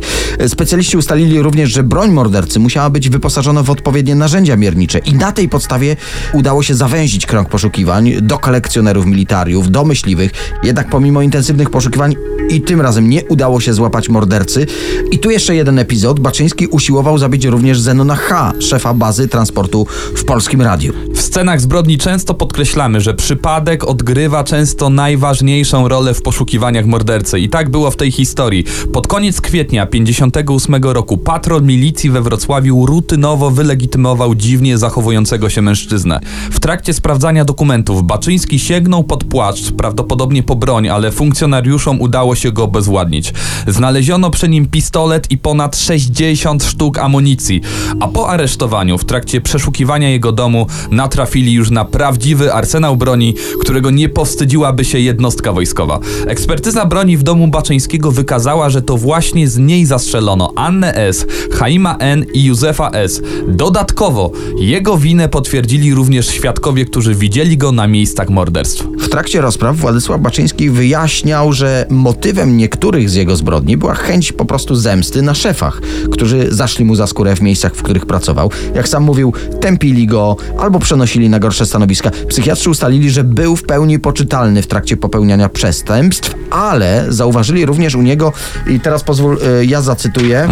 Specjaliści 0.48 0.96
ustalili 0.96 1.42
również, 1.42 1.72
że 1.72 1.82
broń 1.82 2.10
mordercy 2.10 2.58
musiała 2.58 2.90
być 2.90 3.08
wyposażona 3.08 3.62
w 3.62 3.70
odpowiednie 3.70 4.14
narzędzia 4.14 4.56
miernicze 4.56 4.98
i 4.98 5.14
na 5.14 5.32
tej 5.32 5.48
podstawie 5.48 5.96
udało 6.32 6.62
się 6.62 6.74
zawęzić 6.74 7.26
krąg 7.26 7.48
poszukiwań 7.48 8.12
do 8.22 8.38
kolekcjonerów 8.38 9.06
militariów, 9.06 9.70
do 9.70 9.84
myśliwych. 9.84 10.32
Jednak 10.62 10.90
pomimo 10.90 11.22
intensywnych 11.22 11.70
poszukiwań 11.70 12.16
i 12.50 12.60
tym 12.60 12.80
razem 12.80 13.10
nie 13.10 13.24
udało 13.24 13.60
się 13.60 13.74
złapać 13.74 14.08
mordercy. 14.08 14.66
I 15.10 15.18
tu 15.18 15.30
jeszcze 15.30 15.54
jeden 15.54 15.78
epizod. 15.78 16.20
Baczyński 16.20 16.66
usiłował 16.66 17.18
zabić 17.18 17.44
również 17.44 17.80
Zenona 17.80 18.16
H., 18.16 18.52
szefa 18.60 18.94
bazy 18.94 19.28
transportu 19.28 19.86
w 20.16 20.24
Polskim 20.24 20.62
Radiu. 20.62 20.92
W 21.14 21.20
scenach 21.20 21.60
zbrodni 21.60 21.98
często 21.98 22.34
podkreślamy, 22.34 23.00
że 23.00 23.14
przypadek 23.14 23.84
odgrywa 23.84 24.44
często 24.44 24.90
najważniejszą 24.90 25.88
rolę 25.88 26.14
w 26.14 26.22
poszukiwaniach 26.22 26.86
mordercy. 26.86 27.40
I 27.40 27.48
tak 27.48 27.70
było 27.70 27.90
w 27.90 27.96
tej 27.96 28.10
historii. 28.10 28.64
Pod 28.92 29.06
koniec 29.06 29.40
kwietnia 29.40 29.86
58 29.86 30.74
roku 30.82 31.18
patrol 31.18 31.62
milicji 31.62 32.10
we 32.10 32.22
Wrocławiu 32.22 32.86
rutynowo 32.86 33.50
wylegitymował 33.50 34.34
dziwnie 34.34 34.78
zachowującego 34.78 35.48
się 35.48 35.62
mężczyznę. 35.62 36.20
W 36.50 36.60
trakcie 36.60 36.94
sprawdzania 36.94 37.44
dokumentów 37.44 38.02
Baczyński 38.02 38.58
sięgnął 38.58 39.04
pod 39.04 39.24
płaszcz, 39.24 39.72
prawdopodobnie 39.72 40.42
po 40.42 40.56
broń, 40.56 40.88
ale 40.88 41.12
funkcjonariuszom 41.12 42.00
udało 42.00 42.35
się 42.36 42.52
go 42.52 42.64
obezwładnić. 42.64 43.32
Znaleziono 43.66 44.30
przy 44.30 44.48
nim 44.48 44.66
pistolet 44.66 45.30
i 45.30 45.38
ponad 45.38 45.76
60 45.76 46.64
sztuk 46.64 46.98
amunicji, 46.98 47.60
a 48.00 48.08
po 48.08 48.28
aresztowaniu 48.28 48.98
w 48.98 49.04
trakcie 49.04 49.40
przeszukiwania 49.40 50.10
jego 50.10 50.32
domu 50.32 50.66
natrafili 50.90 51.52
już 51.52 51.70
na 51.70 51.84
prawdziwy 51.84 52.52
arsenał 52.52 52.96
broni, 52.96 53.34
którego 53.60 53.90
nie 53.90 54.08
powstydziłaby 54.08 54.84
się 54.84 54.98
jednostka 54.98 55.52
wojskowa. 55.52 56.00
Ekspertyza 56.26 56.86
broni 56.86 57.16
w 57.16 57.22
domu 57.22 57.48
Baczyńskiego 57.48 58.12
wykazała, 58.12 58.70
że 58.70 58.82
to 58.82 58.96
właśnie 58.96 59.48
z 59.48 59.58
niej 59.58 59.86
zastrzelono 59.86 60.52
Annę 60.56 60.94
S., 60.94 61.26
Haima 61.52 61.96
N. 61.96 62.24
i 62.32 62.44
Józefa 62.44 62.90
S. 62.90 63.22
Dodatkowo 63.48 64.30
jego 64.58 64.98
winę 64.98 65.28
potwierdzili 65.28 65.94
również 65.94 66.28
świadkowie, 66.28 66.84
którzy 66.84 67.14
widzieli 67.14 67.56
go 67.56 67.72
na 67.72 67.86
miejscach 67.86 68.30
morderstw. 68.30 68.84
W 68.98 69.08
trakcie 69.08 69.40
rozpraw 69.40 69.76
Władysław 69.76 70.20
Baczyński 70.20 70.70
wyjaśniał, 70.70 71.52
że 71.52 71.86
motywem 72.26 72.56
niektórych 72.56 73.10
z 73.10 73.14
jego 73.14 73.36
zbrodni 73.36 73.76
była 73.76 73.94
chęć 73.94 74.32
po 74.32 74.44
prostu 74.44 74.74
zemsty 74.74 75.22
na 75.22 75.34
szefach, 75.34 75.80
którzy 76.10 76.46
zaszli 76.50 76.84
mu 76.84 76.94
za 76.94 77.06
skórę 77.06 77.36
w 77.36 77.40
miejscach, 77.40 77.74
w 77.74 77.82
których 77.82 78.06
pracował. 78.06 78.50
Jak 78.74 78.88
sam 78.88 79.02
mówił, 79.02 79.32
tępili 79.60 80.06
go 80.06 80.36
albo 80.58 80.78
przenosili 80.78 81.28
na 81.28 81.38
gorsze 81.38 81.66
stanowiska. 81.66 82.10
Psychiatrzy 82.28 82.70
ustalili, 82.70 83.10
że 83.10 83.24
był 83.24 83.56
w 83.56 83.62
pełni 83.62 83.98
poczytalny 83.98 84.62
w 84.62 84.66
trakcie 84.66 84.96
popełniania 84.96 85.48
przestępstw, 85.48 86.34
ale 86.50 87.04
zauważyli 87.08 87.66
również 87.66 87.94
u 87.94 88.02
niego, 88.02 88.32
i 88.66 88.80
teraz 88.80 89.04
pozwól, 89.04 89.38
y, 89.60 89.66
ja 89.66 89.82
zacytuję, 89.82 90.48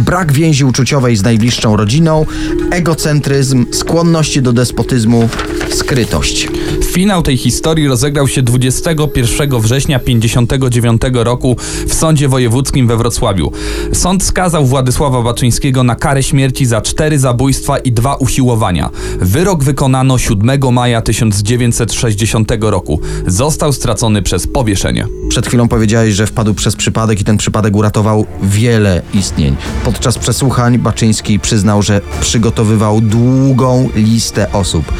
brak 0.00 0.32
więzi 0.32 0.64
uczuciowej 0.64 1.16
z 1.16 1.22
najbliższą 1.22 1.76
rodziną, 1.76 2.26
egocentryzm, 2.70 3.66
skłonności 3.70 4.42
do 4.42 4.52
despotyzmu, 4.52 5.28
skrytość. 5.70 6.48
Finał 6.84 7.22
tej 7.22 7.36
historii 7.36 7.88
rozegrał 7.88 8.28
się 8.28 8.42
21 8.42 9.60
września 9.60 9.98
59 9.98 11.02
roku 11.12 11.56
w 11.86 11.94
Sądzie 11.94 12.28
Wojewódzkim 12.28 12.86
we 12.86 12.96
Wrocławiu. 12.96 13.52
Sąd 13.92 14.22
skazał 14.22 14.66
Władysława 14.66 15.22
Baczyńskiego 15.22 15.82
na 15.82 15.94
karę 15.96 16.22
śmierci 16.22 16.66
za 16.66 16.80
cztery 16.80 17.18
zabójstwa 17.18 17.78
i 17.78 17.92
dwa 17.92 18.14
usiłowania. 18.14 18.90
Wyrok 19.20 19.64
wykonano 19.64 20.18
7 20.18 20.72
maja 20.72 21.02
1960 21.02 22.52
roku. 22.60 23.00
Został 23.26 23.72
stracony 23.72 24.22
przez 24.22 24.46
powieszenie. 24.46 25.06
Przed 25.28 25.46
chwilą 25.46 25.68
powiedziałeś, 25.68 26.14
że 26.14 26.26
wpadł 26.26 26.54
przez 26.54 26.76
przypadek 26.76 27.20
i 27.20 27.24
ten 27.24 27.36
przypadek 27.36 27.76
uratował 27.76 28.26
wiele 28.42 29.02
istnień. 29.14 29.56
Podczas 29.92 30.18
przesłuchań 30.18 30.78
Baczyński 30.78 31.40
przyznał, 31.40 31.82
że 31.82 32.00
przygotowywał 32.20 33.00
długą 33.00 33.88
listę 33.94 34.52
osób, 34.52 34.92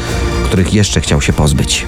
których 0.45 0.73
jeszcze 0.73 1.01
chciał 1.01 1.21
się 1.21 1.33
pozbyć. 1.33 1.85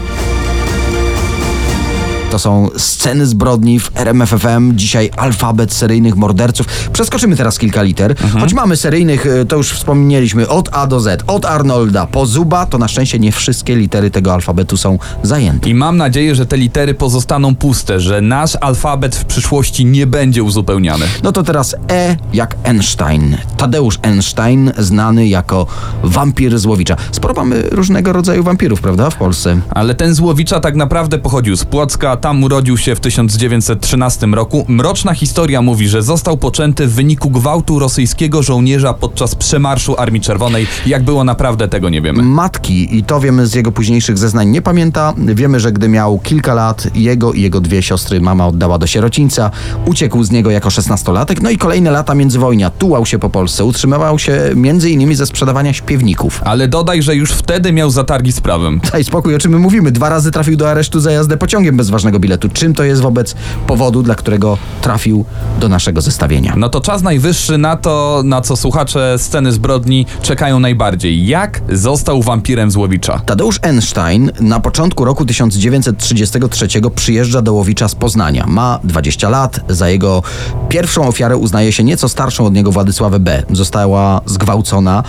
To 2.33 2.39
są 2.39 2.69
sceny 2.77 3.25
zbrodni 3.25 3.79
w 3.79 3.91
RMFFM. 3.95 4.75
Dzisiaj 4.75 5.09
alfabet 5.17 5.73
seryjnych 5.73 6.15
morderców. 6.15 6.67
Przeskoczymy 6.93 7.35
teraz 7.35 7.59
kilka 7.59 7.83
liter. 7.83 8.15
Choć 8.39 8.53
mamy 8.53 8.77
seryjnych, 8.77 9.25
y, 9.25 9.45
to 9.45 9.55
już 9.55 9.71
wspomnieliśmy, 9.71 10.49
od 10.49 10.69
A 10.71 10.87
do 10.87 10.99
Z. 10.99 11.23
Od 11.27 11.45
Arnolda 11.45 12.07
po 12.07 12.25
Zuba, 12.25 12.65
to 12.65 12.77
na 12.77 12.87
szczęście 12.87 13.19
nie 13.19 13.31
wszystkie 13.31 13.75
litery 13.75 14.11
tego 14.11 14.33
alfabetu 14.33 14.77
są 14.77 14.99
zajęte. 15.23 15.69
I 15.69 15.73
mam 15.73 15.97
nadzieję, 15.97 16.35
że 16.35 16.45
te 16.45 16.57
litery 16.57 16.93
pozostaną 16.93 17.55
puste, 17.55 17.99
że 17.99 18.21
nasz 18.21 18.57
alfabet 18.61 19.15
w 19.15 19.25
przyszłości 19.25 19.85
nie 19.85 20.07
będzie 20.07 20.43
uzupełniany. 20.43 21.05
No 21.23 21.31
to 21.31 21.43
teraz 21.43 21.75
E 21.91 22.17
jak 22.33 22.55
Einstein. 22.63 23.37
Tadeusz 23.57 23.99
Einstein, 24.01 24.71
znany 24.77 25.27
jako 25.27 25.67
wampir 26.03 26.59
Złowicza. 26.59 26.95
Sporo 27.11 27.33
mamy 27.33 27.63
różnego 27.71 28.13
rodzaju 28.13 28.43
wampirów, 28.43 28.81
prawda, 28.81 29.09
w 29.09 29.15
Polsce. 29.15 29.59
Ale 29.69 29.95
ten 29.95 30.13
Złowicza 30.13 30.59
tak 30.59 30.75
naprawdę 30.75 31.17
pochodził 31.17 31.57
z 31.57 31.65
Płocka, 31.65 32.17
tam 32.23 32.43
urodził 32.43 32.77
się 32.77 32.95
w 32.95 32.99
1913 32.99 34.27
roku. 34.27 34.65
Mroczna 34.67 35.13
historia 35.13 35.61
mówi, 35.61 35.87
że 35.87 36.03
został 36.03 36.37
poczęty 36.37 36.87
w 36.87 36.93
wyniku 36.93 37.29
gwałtu 37.29 37.79
rosyjskiego 37.79 38.43
żołnierza 38.43 38.93
podczas 38.93 39.35
przemarszu 39.35 39.95
Armii 39.97 40.21
Czerwonej. 40.21 40.67
Jak 40.85 41.03
było 41.03 41.23
naprawdę, 41.23 41.67
tego 41.67 41.89
nie 41.89 42.01
wiemy. 42.01 42.23
Matki, 42.23 42.97
i 42.97 43.03
to 43.03 43.19
wiemy 43.19 43.47
z 43.47 43.55
jego 43.55 43.71
późniejszych 43.71 44.17
zeznań, 44.17 44.49
nie 44.49 44.61
pamięta. 44.61 45.13
Wiemy, 45.17 45.59
że 45.59 45.71
gdy 45.71 45.89
miał 45.89 46.19
kilka 46.19 46.53
lat, 46.53 46.87
jego 46.95 47.33
i 47.33 47.41
jego 47.41 47.61
dwie 47.61 47.81
siostry 47.81 48.21
mama 48.21 48.47
oddała 48.47 48.77
do 48.77 48.87
sierocińca. 48.87 49.51
Uciekł 49.85 50.23
z 50.23 50.31
niego 50.31 50.51
jako 50.51 50.69
szesnastolatek, 50.69 51.41
no 51.41 51.49
i 51.49 51.57
kolejne 51.57 51.91
lata 51.91 52.15
międzywojnia. 52.15 52.69
Tułał 52.69 53.05
się 53.05 53.19
po 53.19 53.29
Polsce, 53.29 53.65
utrzymywał 53.65 54.19
się 54.19 54.51
między 54.55 54.89
innymi 54.89 55.15
ze 55.15 55.25
sprzedawania 55.25 55.73
śpiewników. 55.73 56.41
Ale 56.45 56.67
dodaj, 56.67 57.01
że 57.01 57.15
już 57.15 57.31
wtedy 57.31 57.73
miał 57.73 57.89
zatargi 57.89 58.31
z 58.31 58.41
prawem. 58.41 58.81
Daj 58.91 59.03
spokój, 59.03 59.35
o 59.35 59.39
czym 59.39 59.51
my 59.51 59.59
mówimy. 59.59 59.91
Dwa 59.91 60.09
razy 60.09 60.31
trafił 60.31 60.57
do 60.57 60.69
aresztu 60.69 60.99
za 60.99 61.11
jazdę 61.11 61.37
pociągiem 61.37 61.77
bez 61.77 61.89
ważnego 61.89 62.12
biletu. 62.19 62.49
Czym 62.49 62.73
to 62.73 62.83
jest 62.83 63.01
wobec 63.01 63.35
powodu, 63.67 64.03
dla 64.03 64.15
którego 64.15 64.57
trafił 64.81 65.25
do 65.59 65.69
naszego 65.69 66.01
zestawienia? 66.01 66.53
No 66.57 66.69
to 66.69 66.81
czas 66.81 67.01
najwyższy 67.01 67.57
na 67.57 67.75
to, 67.75 68.21
na 68.25 68.41
co 68.41 68.55
słuchacze 68.55 69.15
sceny 69.17 69.51
zbrodni 69.51 70.05
czekają 70.21 70.59
najbardziej. 70.59 71.27
Jak 71.27 71.61
został 71.69 72.21
wampirem 72.21 72.71
z 72.71 72.75
Łowicza? 72.75 73.19
Tadeusz 73.25 73.59
Einstein 73.61 74.31
na 74.39 74.59
początku 74.59 75.05
roku 75.05 75.25
1933 75.25 76.67
przyjeżdża 76.95 77.41
do 77.41 77.53
Łowicza 77.53 77.87
z 77.87 77.95
Poznania. 77.95 78.45
Ma 78.47 78.79
20 78.83 79.29
lat. 79.29 79.59
Za 79.69 79.89
jego 79.89 80.23
pierwszą 80.69 81.07
ofiarę 81.07 81.37
uznaje 81.37 81.71
się 81.71 81.83
nieco 81.83 82.09
starszą 82.09 82.45
od 82.45 82.53
niego 82.53 82.71
Władysławę 82.71 83.19
B. 83.19 83.43
Została 83.51 84.21
zgwałcona. 84.25 85.03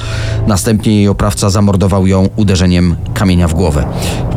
Następnie 0.47 0.97
jej 0.97 1.09
oprawca 1.09 1.51
zamordował 1.51 2.07
ją 2.07 2.29
uderzeniem 2.37 2.97
kamienia 3.15 3.49
w 3.49 3.55
głowę. 3.55 3.85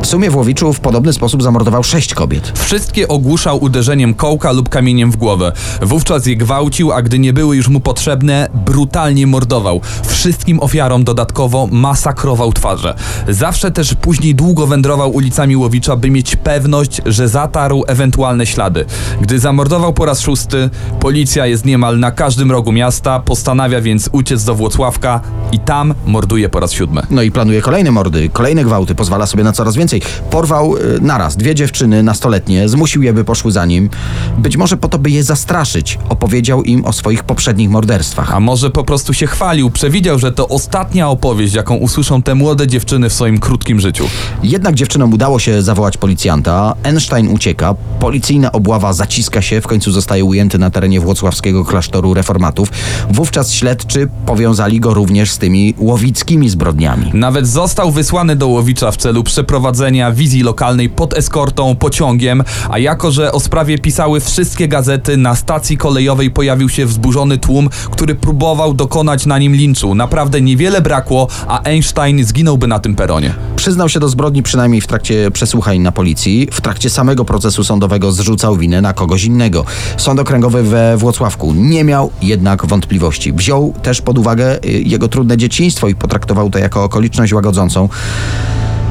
W 0.01 0.07
sumie 0.07 0.29
w 0.29 0.35
Łowiczu 0.35 0.73
w 0.73 0.79
podobny 0.79 1.13
sposób 1.13 1.43
zamordował 1.43 1.83
sześć 1.83 2.13
kobiet. 2.13 2.46
Wszystkie 2.53 3.07
ogłuszał 3.07 3.63
uderzeniem 3.63 4.13
kołka 4.13 4.51
lub 4.51 4.69
kamieniem 4.69 5.11
w 5.11 5.15
głowę. 5.15 5.51
Wówczas 5.81 6.25
je 6.25 6.37
gwałcił, 6.37 6.91
a 6.91 7.01
gdy 7.01 7.19
nie 7.19 7.33
były 7.33 7.55
już 7.55 7.67
mu 7.67 7.79
potrzebne, 7.79 8.49
brutalnie 8.65 9.27
mordował. 9.27 9.81
Wszystkim 10.07 10.59
ofiarom 10.59 11.03
dodatkowo 11.03 11.67
masakrował 11.71 12.53
twarze. 12.53 12.95
Zawsze 13.29 13.71
też 13.71 13.93
później 13.93 14.35
długo 14.35 14.67
wędrował 14.67 15.11
ulicami 15.11 15.57
Łowicza, 15.57 15.95
by 15.95 16.09
mieć 16.09 16.35
pewność, 16.35 17.01
że 17.05 17.27
zatarł 17.27 17.83
ewentualne 17.87 18.45
ślady. 18.45 18.85
Gdy 19.21 19.39
zamordował 19.39 19.93
po 19.93 20.05
raz 20.05 20.21
szósty, 20.21 20.69
policja 20.99 21.45
jest 21.45 21.65
niemal 21.65 21.99
na 21.99 22.11
każdym 22.11 22.51
rogu 22.51 22.71
miasta, 22.71 23.19
postanawia 23.19 23.81
więc 23.81 24.09
uciec 24.11 24.43
do 24.43 24.55
Włocławka 24.55 25.21
i 25.51 25.59
tam 25.59 25.93
morduje 26.05 26.49
po 26.49 26.59
raz 26.59 26.71
siódmy. 26.71 27.01
No 27.09 27.21
i 27.21 27.31
planuje 27.31 27.61
kolejne 27.61 27.91
mordy, 27.91 28.29
kolejne 28.33 28.63
gwałty, 28.63 28.95
pozwala 28.95 29.25
sobie 29.25 29.43
na 29.43 29.53
coraz 29.53 29.75
więcej. 29.75 30.01
Porwał 30.29 30.77
y, 30.77 30.79
naraz 31.01 31.37
dwie 31.37 31.55
dziewczyny 31.55 32.03
nastoletnie, 32.03 32.36
zmusił 32.65 33.03
je, 33.03 33.13
by 33.13 33.23
poszły 33.23 33.51
za 33.51 33.65
nim. 33.65 33.89
Być 34.37 34.57
może 34.57 34.77
po 34.77 34.87
to, 34.89 34.99
by 34.99 35.09
je 35.09 35.23
zastraszyć. 35.23 35.99
Opowiedział 36.09 36.63
im 36.63 36.85
o 36.85 36.93
swoich 36.93 37.23
poprzednich 37.23 37.69
morderstwach. 37.69 38.33
A 38.33 38.39
może 38.39 38.69
po 38.69 38.83
prostu 38.83 39.13
się 39.13 39.27
chwalił, 39.27 39.69
przewidział, 39.69 40.19
że 40.19 40.31
to 40.31 40.47
ostatnia 40.47 41.09
opowieść, 41.09 41.53
jaką 41.53 41.75
usłyszą 41.75 42.21
te 42.21 42.35
młode 42.35 42.67
dziewczyny 42.67 43.09
w 43.09 43.13
swoim 43.13 43.37
krótkim 43.39 43.79
życiu. 43.79 44.05
Jednak 44.43 44.75
dziewczynom 44.75 45.13
udało 45.13 45.39
się 45.39 45.61
zawołać 45.61 45.97
policjanta. 45.97 46.75
Einstein 46.83 47.27
ucieka, 47.27 47.75
policyjna 47.99 48.51
obława 48.51 48.93
zaciska 48.93 49.41
się, 49.41 49.61
w 49.61 49.67
końcu 49.67 49.91
zostaje 49.91 50.25
ujęty 50.25 50.57
na 50.57 50.69
terenie 50.69 50.99
włocławskiego 50.99 51.65
klasztoru 51.65 52.13
reformatów. 52.13 52.69
Wówczas 53.11 53.51
śledczy 53.51 54.09
powiązali 54.25 54.79
go 54.79 54.93
również 54.93 55.31
z 55.31 55.37
tymi 55.37 55.73
łowickimi 55.77 56.49
zbrodniami. 56.49 57.11
Nawet 57.13 57.47
został 57.47 57.91
wysłany 57.91 58.35
do 58.35 58.47
Łowicza 58.47 58.91
w 58.91 58.97
celu 58.97 59.23
przeprowadzenia 59.23 60.11
wizji 60.11 60.43
lokalnej 60.43 60.89
pod 60.89 61.17
eskortą 61.17 61.75
pociągiem, 61.75 62.26
a 62.69 62.79
jako, 62.79 63.11
że 63.11 63.31
o 63.31 63.39
sprawie 63.39 63.77
pisały 63.77 64.19
wszystkie 64.19 64.67
gazety, 64.67 65.17
na 65.17 65.35
stacji 65.35 65.77
kolejowej 65.77 66.31
pojawił 66.31 66.69
się 66.69 66.85
wzburzony 66.85 67.37
tłum, 67.37 67.69
który 67.91 68.15
próbował 68.15 68.73
dokonać 68.73 69.25
na 69.25 69.39
nim 69.39 69.55
linczu. 69.55 69.95
Naprawdę 69.95 70.41
niewiele 70.41 70.81
brakło, 70.81 71.27
a 71.47 71.63
Einstein 71.63 72.23
zginąłby 72.23 72.67
na 72.67 72.79
tym 72.79 72.95
peronie. 72.95 73.33
Przyznał 73.55 73.89
się 73.89 73.99
do 73.99 74.09
zbrodni 74.09 74.43
przynajmniej 74.43 74.81
w 74.81 74.87
trakcie 74.87 75.31
przesłuchań 75.31 75.79
na 75.79 75.91
policji. 75.91 76.47
W 76.51 76.61
trakcie 76.61 76.89
samego 76.89 77.25
procesu 77.25 77.63
sądowego 77.63 78.11
zrzucał 78.11 78.57
winę 78.57 78.81
na 78.81 78.93
kogoś 78.93 79.23
innego. 79.23 79.65
Sąd 79.97 80.19
okręgowy 80.19 80.63
we 80.63 80.97
Włocławku 80.97 81.53
nie 81.53 81.83
miał 81.83 82.11
jednak 82.21 82.65
wątpliwości. 82.65 83.33
Wziął 83.33 83.73
też 83.83 84.01
pod 84.01 84.17
uwagę 84.17 84.63
y, 84.65 84.67
jego 84.85 85.07
trudne 85.07 85.37
dzieciństwo 85.37 85.87
i 85.87 85.95
potraktował 85.95 86.49
to 86.49 86.59
jako 86.59 86.83
okoliczność 86.83 87.33
łagodzącą. 87.33 87.89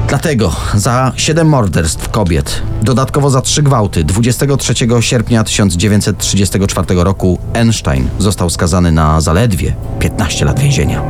Dlatego 0.09 0.53
za 0.75 1.13
siedem 1.17 1.49
morderstw 1.49 2.09
kobiet, 2.09 2.63
dodatkowo 2.83 3.31
za 3.31 3.41
trzy 3.41 3.63
gwałty, 3.63 4.05
23 4.05 4.75
sierpnia 5.01 5.45
1934 5.45 6.87
roku 7.05 7.39
Einstein 7.55 8.09
został 8.19 8.51
skazany 8.51 8.93
na 8.93 9.21
zaledwie 9.21 9.75
15 9.99 10.45
lat 10.45 10.61
więzienia. 10.61 11.03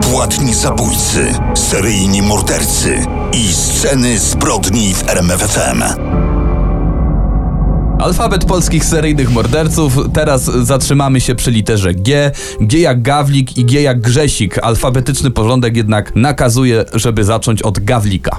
Płatni 0.00 0.54
zabójcy, 0.54 1.34
seryjni 1.54 2.22
mordercy 2.22 3.06
i 3.32 3.52
sceny 3.52 4.18
zbrodni 4.18 4.94
w 4.94 5.08
RMFFM. 5.08 5.82
Alfabet 8.00 8.44
polskich 8.44 8.84
seryjnych 8.84 9.30
morderców. 9.30 9.98
Teraz 10.14 10.44
zatrzymamy 10.44 11.20
się 11.20 11.34
przy 11.34 11.50
literze 11.50 11.94
G. 11.94 12.30
G 12.60 12.80
jak 12.80 13.02
Gawlik 13.02 13.58
i 13.58 13.64
G 13.64 13.82
jak 13.82 14.00
Grzesik. 14.00 14.58
Alfabetyczny 14.58 15.30
porządek 15.30 15.76
jednak 15.76 16.16
nakazuje, 16.16 16.84
żeby 16.94 17.24
zacząć 17.24 17.62
od 17.62 17.84
Gawlika. 17.84 18.36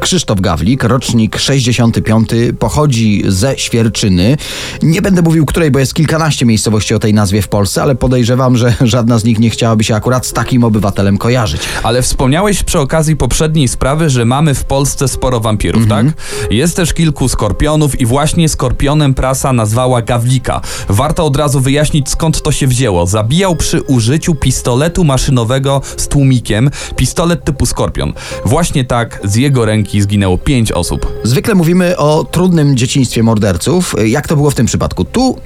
Krzysztof 0.00 0.40
Gawlik, 0.40 0.84
rocznik 0.84 1.38
65, 1.38 2.28
pochodzi 2.58 3.22
ze 3.28 3.58
Świerczyny. 3.58 4.36
Nie 4.82 5.02
będę 5.02 5.22
mówił 5.22 5.46
której, 5.46 5.70
bo 5.70 5.78
jest 5.78 5.94
kilkanaście 5.94 6.46
miejscowości 6.46 6.94
o 6.94 6.98
tej 6.98 7.14
nazwie 7.14 7.42
w 7.42 7.48
Polsce, 7.48 7.82
ale 7.82 7.94
podejrzewam, 7.94 8.56
że 8.56 8.74
żadna 8.94 9.18
z 9.18 9.24
nich 9.24 9.38
nie 9.38 9.50
chciałaby 9.50 9.84
się 9.84 9.94
akurat 9.94 10.26
z 10.26 10.32
takim 10.32 10.64
obywatelem 10.64 11.18
kojarzyć. 11.18 11.62
Ale 11.82 12.02
wspomniałeś 12.02 12.62
przy 12.62 12.78
okazji 12.78 13.16
poprzedniej 13.16 13.68
sprawy, 13.68 14.10
że 14.10 14.24
mamy 14.24 14.54
w 14.54 14.64
Polsce 14.64 15.08
sporo 15.08 15.40
wampirów, 15.40 15.86
tak? 15.86 16.06
Jest 16.50 16.76
też 16.76 16.92
kilku 16.92 17.28
skorpionów 17.28 18.00
i 18.00 18.06
właśnie 18.06 18.48
prasa 19.12 19.52
nazwała 19.52 20.02
Gawlika. 20.02 20.60
Warto 20.88 21.24
od 21.24 21.36
razu 21.36 21.60
wyjaśnić 21.60 22.10
skąd 22.10 22.42
to 22.42 22.52
się 22.52 22.66
wzięło. 22.66 23.06
Zabijał 23.06 23.56
przy 23.56 23.82
użyciu 23.82 24.34
pistoletu 24.34 25.04
maszynowego 25.04 25.80
z 25.96 26.08
tłumikiem, 26.08 26.70
pistolet 26.96 27.44
typu 27.44 27.66
skorpion. 27.66 28.12
Właśnie 28.44 28.84
tak 28.84 29.20
z 29.24 29.36
jego 29.36 29.64
ręki 29.64 30.02
zginęło 30.02 30.38
pięć 30.38 30.72
osób. 30.72 31.12
Zwykle 31.22 31.54
mówimy 31.54 31.96
o 31.96 32.24
trudnym 32.24 32.76
dzieciństwie 32.76 33.22
morderców. 33.22 33.94
Jak 34.04 34.28
to 34.28 34.36
było 34.36 34.50
w 34.50 34.54
tym 34.54 34.66
przypadku? 34.66 35.04
Tu 35.04 35.38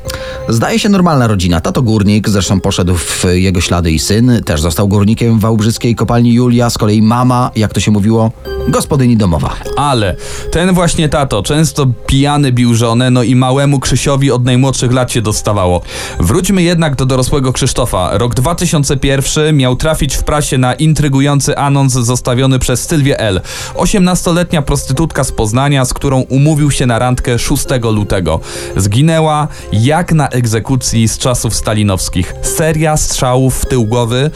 zdaje 0.49 0.79
się 0.79 0.89
normalna 0.89 1.27
rodzina. 1.27 1.61
Tato 1.61 1.83
górnik, 1.83 2.29
zresztą 2.29 2.61
poszedł 2.61 2.95
w 2.95 3.25
jego 3.33 3.61
ślady 3.61 3.91
i 3.91 3.99
syn, 3.99 4.41
też 4.45 4.61
został 4.61 4.89
górnikiem 4.89 5.39
w 5.39 5.41
wałbrzyskiej 5.41 5.95
kopalni 5.95 6.33
Julia. 6.35 6.71
Z 6.71 6.79
kolei 6.79 7.03
mama, 7.03 7.51
jak 7.57 7.73
to 7.75 7.81
się 7.81 7.91
mówiło, 7.91 8.31
gospodyni 8.69 9.17
domowa. 9.17 9.57
Ale 9.77 10.17
ten 10.53 10.75
właśnie 10.75 11.09
tato 11.09 11.43
często 11.43 11.87
pijany 12.07 12.53
bił 12.53 12.75
żonę, 12.75 13.11
no 13.11 13.23
i 13.23 13.37
małemu 13.49 13.81
Krzysiowi 13.81 14.31
od 14.31 14.45
najmłodszych 14.45 14.93
lat 14.93 15.13
się 15.13 15.23
dostawało. 15.23 15.81
Wróćmy 16.21 16.63
jednak 16.63 16.97
do 16.97 17.07
dorosłego 17.07 17.53
Krzysztofa. 17.53 18.19
Rok 18.19 18.35
2001 18.35 19.57
miał 19.57 19.77
trafić 19.77 20.17
w 20.17 20.25
prasie 20.25 20.59
na 20.59 20.75
intrygujący 20.75 21.59
anons 21.59 21.93
zostawiony 21.93 22.59
przez 22.59 22.85
Sylwię 22.85 23.21
L. 23.21 23.41
18-letnia 23.75 24.63
prostytutka 24.63 25.25
z 25.25 25.33
Poznania, 25.33 25.85
z 25.85 25.95
którą 25.95 26.21
umówił 26.21 26.71
się 26.71 26.87
na 26.87 26.99
randkę 26.99 27.39
6 27.39 27.65
lutego. 27.83 28.41
Zginęła 28.77 29.49
jak 29.73 30.13
na 30.13 30.29
egzekucji 30.29 31.09
z 31.09 31.19
czasów 31.19 31.55
stalinowskich. 31.55 32.35
Seria 32.43 32.97
strzałów 32.97 33.55
w 33.55 33.67
tył 33.67 33.85
głowy. 33.85 34.31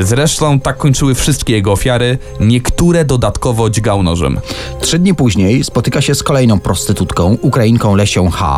Zresztą 0.00 0.60
tak 0.60 0.76
kończyły 0.76 1.14
wszystkie 1.14 1.52
jego 1.52 1.72
ofiary. 1.72 2.18
Niektóre 2.40 3.04
dodatkowo 3.04 3.70
dźgał 3.70 4.02
nożem. 4.02 4.40
Trzy 4.80 4.98
dni 4.98 5.14
później 5.14 5.64
spotyka 5.64 6.00
się 6.00 6.14
z 6.14 6.22
kolejną 6.22 6.60
prostytutką, 6.60 7.36
Ukrainką 7.42 7.94
Lesią 7.96 8.30
H. 8.30 8.53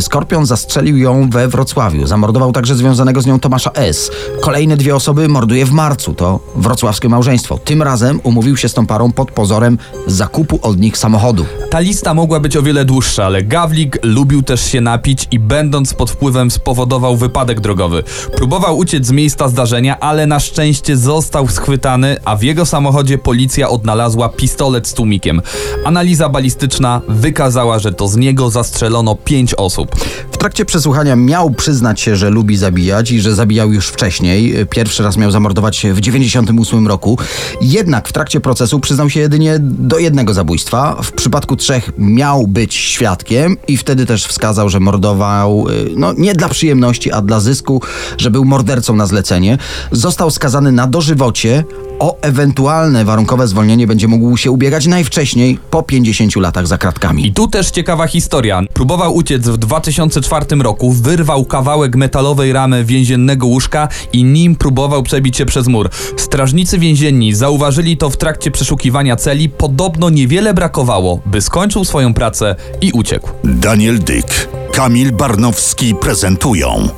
Skorpion 0.00 0.46
zastrzelił 0.46 0.96
ją 0.96 1.30
we 1.30 1.48
Wrocławiu. 1.48 2.06
Zamordował 2.06 2.52
także 2.52 2.74
związanego 2.74 3.20
z 3.20 3.26
nią 3.26 3.40
Tomasza 3.40 3.70
S. 3.74 4.10
Kolejne 4.40 4.76
dwie 4.76 4.96
osoby 4.96 5.28
morduje 5.28 5.66
w 5.66 5.72
marcu. 5.72 6.14
To 6.14 6.40
wrocławskie 6.56 7.08
małżeństwo. 7.08 7.58
Tym 7.58 7.82
razem 7.82 8.20
umówił 8.22 8.56
się 8.56 8.68
z 8.68 8.74
tą 8.74 8.86
parą 8.86 9.12
pod 9.12 9.30
pozorem 9.30 9.78
zakupu 10.06 10.58
od 10.62 10.80
nich 10.80 10.98
samochodu. 10.98 11.46
Ta 11.70 11.80
lista 11.80 12.14
mogła 12.14 12.40
być 12.40 12.56
o 12.56 12.62
wiele 12.62 12.84
dłuższa, 12.84 13.24
ale 13.24 13.42
Gawlik 13.42 13.98
lubił 14.02 14.42
też 14.42 14.64
się 14.64 14.80
napić 14.80 15.28
i 15.30 15.38
będąc 15.38 15.94
pod 15.94 16.10
wpływem 16.10 16.50
spowodował 16.50 17.16
wypadek 17.16 17.60
drogowy. 17.60 18.02
Próbował 18.36 18.78
uciec 18.78 19.06
z 19.06 19.10
miejsca 19.10 19.48
zdarzenia, 19.48 20.00
ale 20.00 20.26
na 20.26 20.40
szczęście 20.40 20.96
został 20.96 21.48
schwytany, 21.48 22.16
a 22.24 22.36
w 22.36 22.42
jego 22.42 22.66
samochodzie 22.66 23.18
policja 23.18 23.68
odnalazła 23.68 24.28
pistolet 24.28 24.88
z 24.88 24.94
tłumikiem. 24.94 25.42
Analiza 25.84 26.28
balistyczna 26.28 27.00
wykazała, 27.08 27.78
że 27.78 27.92
to 27.92 28.08
z 28.08 28.16
niego 28.16 28.50
zastrzelono 28.50 29.15
pięć 29.16 29.54
osób. 29.54 29.96
W 30.32 30.36
trakcie 30.36 30.64
przesłuchania 30.64 31.16
miał 31.16 31.50
przyznać 31.50 32.00
się, 32.00 32.16
że 32.16 32.30
lubi 32.30 32.56
zabijać 32.56 33.10
i 33.10 33.20
że 33.20 33.34
zabijał 33.34 33.72
już 33.72 33.88
wcześniej. 33.88 34.66
Pierwszy 34.70 35.02
raz 35.02 35.16
miał 35.16 35.30
zamordować 35.30 35.86
w 35.92 36.00
98 36.00 36.86
roku. 36.86 37.18
Jednak 37.60 38.08
w 38.08 38.12
trakcie 38.12 38.40
procesu 38.40 38.80
przyznał 38.80 39.10
się 39.10 39.20
jedynie 39.20 39.56
do 39.60 39.98
jednego 39.98 40.34
zabójstwa. 40.34 40.96
W 41.02 41.12
przypadku 41.12 41.56
trzech 41.56 41.90
miał 41.98 42.46
być 42.46 42.74
świadkiem 42.74 43.56
i 43.68 43.76
wtedy 43.76 44.06
też 44.06 44.26
wskazał, 44.26 44.68
że 44.68 44.80
mordował 44.80 45.68
y, 45.68 45.90
no, 45.96 46.12
nie 46.18 46.34
dla 46.34 46.48
przyjemności, 46.48 47.12
a 47.12 47.22
dla 47.22 47.40
zysku, 47.40 47.82
że 48.18 48.30
był 48.30 48.44
mordercą 48.44 48.96
na 48.96 49.06
zlecenie. 49.06 49.58
Został 49.92 50.30
skazany 50.30 50.72
na 50.72 50.86
dożywocie. 50.86 51.64
O 51.98 52.16
ewentualne 52.20 53.04
warunkowe 53.04 53.48
zwolnienie 53.48 53.86
będzie 53.86 54.08
mógł 54.08 54.36
się 54.36 54.50
ubiegać 54.50 54.86
najwcześniej 54.86 55.58
po 55.70 55.82
50 55.82 56.36
latach 56.36 56.66
za 56.66 56.78
kratkami. 56.78 57.26
I 57.26 57.32
tu 57.32 57.48
też 57.48 57.70
ciekawa 57.70 58.06
historia. 58.06 58.62
Próbował 58.72 58.95
Próbował 58.96 59.16
uciec 59.16 59.48
w 59.48 59.56
2004 59.56 60.46
roku, 60.56 60.92
wyrwał 60.92 61.44
kawałek 61.44 61.96
metalowej 61.96 62.52
ramy 62.52 62.84
więziennego 62.84 63.46
łóżka 63.46 63.88
i 64.12 64.24
nim 64.24 64.56
próbował 64.56 65.02
przebić 65.02 65.36
się 65.36 65.46
przez 65.46 65.66
mur. 65.66 65.90
Strażnicy 66.16 66.78
więzienni 66.78 67.34
zauważyli 67.34 67.96
to 67.96 68.10
w 68.10 68.16
trakcie 68.16 68.50
przeszukiwania 68.50 69.16
celi. 69.16 69.48
Podobno 69.48 70.10
niewiele 70.10 70.54
brakowało, 70.54 71.20
by 71.26 71.40
skończył 71.40 71.84
swoją 71.84 72.14
pracę 72.14 72.56
i 72.80 72.92
uciekł. 72.92 73.30
Daniel 73.44 73.98
Dyk, 73.98 74.48
Kamil 74.72 75.12
Barnowski 75.12 75.94
prezentują 75.94 76.88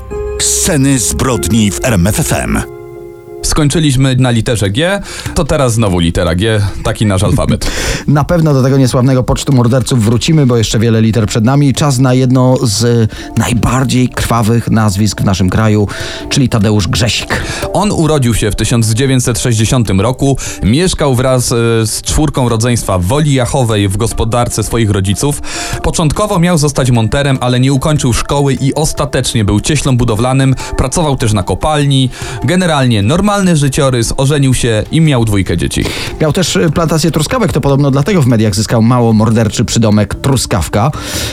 Sceny 0.41 0.99
zbrodni 0.99 1.71
w 1.71 1.85
RMFFM. 1.85 2.78
Skończyliśmy 3.43 4.17
na 4.17 4.31
literze 4.31 4.71
G, 4.71 5.01
to 5.35 5.45
teraz 5.45 5.73
znowu 5.73 5.99
litera 5.99 6.35
G, 6.35 6.61
taki 6.85 7.07
nasz 7.07 7.23
alfabet. 7.23 7.71
Na 8.07 8.25
pewno 8.25 8.55
do 8.55 8.63
tego 8.63 8.79
niesławnego 8.79 9.23
pocztu 9.23 9.53
morderców 9.53 10.05
wrócimy, 10.05 10.47
bo 10.47 10.57
jeszcze 10.57 10.79
wiele 10.79 11.01
liter 11.01 11.27
przed 11.27 11.45
nami. 11.45 11.75
Czas 11.75 11.99
na 11.99 12.15
jedno 12.15 12.57
z 12.63 13.11
najbardziej 13.37 14.09
krwawych 14.09 14.71
nazwisk 14.71 15.21
w 15.21 15.25
naszym 15.25 15.51
kraju, 15.51 15.89
czyli 16.29 16.49
Tadeusz 16.49 16.89
Grzesik. 16.89 17.43
On 17.73 17.93
urodził 17.93 18.35
się 18.35 18.51
w 18.51 18.57
1960 18.57 19.91
roku, 19.91 20.39
mieszkał 20.63 21.15
wraz 21.15 21.53
e, 21.53 21.57
z 21.87 22.03
czwórką 22.03 22.49
rodzeństwa 22.49 22.99
w 22.99 23.05
Woli 23.05 23.35
Jachowej 23.35 23.89
w 23.89 23.97
gospodarce 23.97 24.63
swoich 24.63 24.91
rodziców. 24.91 25.43
Początkowo 25.83 26.39
miał 26.39 26.59
zostać 26.59 26.91
monterem, 26.91 27.39
ale 27.41 27.61
nie 27.61 27.73
ukończył 27.73 28.13
szkoły 28.13 28.55
i 28.55 28.75
ostatecznie 28.75 29.45
był 29.45 29.61
cieślą 29.61 29.97
budowlanym, 29.97 30.55
pracował 30.77 31.17
też 31.17 31.33
na 31.33 31.43
kopalni. 31.43 32.11
Generalnie 32.45 33.03
normalny 33.29 33.57
życiorys, 33.57 34.15
ożenił 34.17 34.55
się 34.55 34.85
i 34.91 35.01
miał 35.01 35.25
dwójkę 35.25 35.57
dzieci. 35.57 35.85
Miał 36.21 36.33
też 36.33 36.57
y, 36.57 36.71
plantację 36.71 37.11
truskawek, 37.11 37.53
to 37.53 37.61
podobno 37.61 37.91
dlatego 37.91 38.23
w 38.23 38.27
mediach 38.27 38.55
zyskał 38.55 38.83
mało 38.83 39.13
morderczy 39.13 39.65
przydomek 39.65 40.15
Truskawka. 40.15 40.91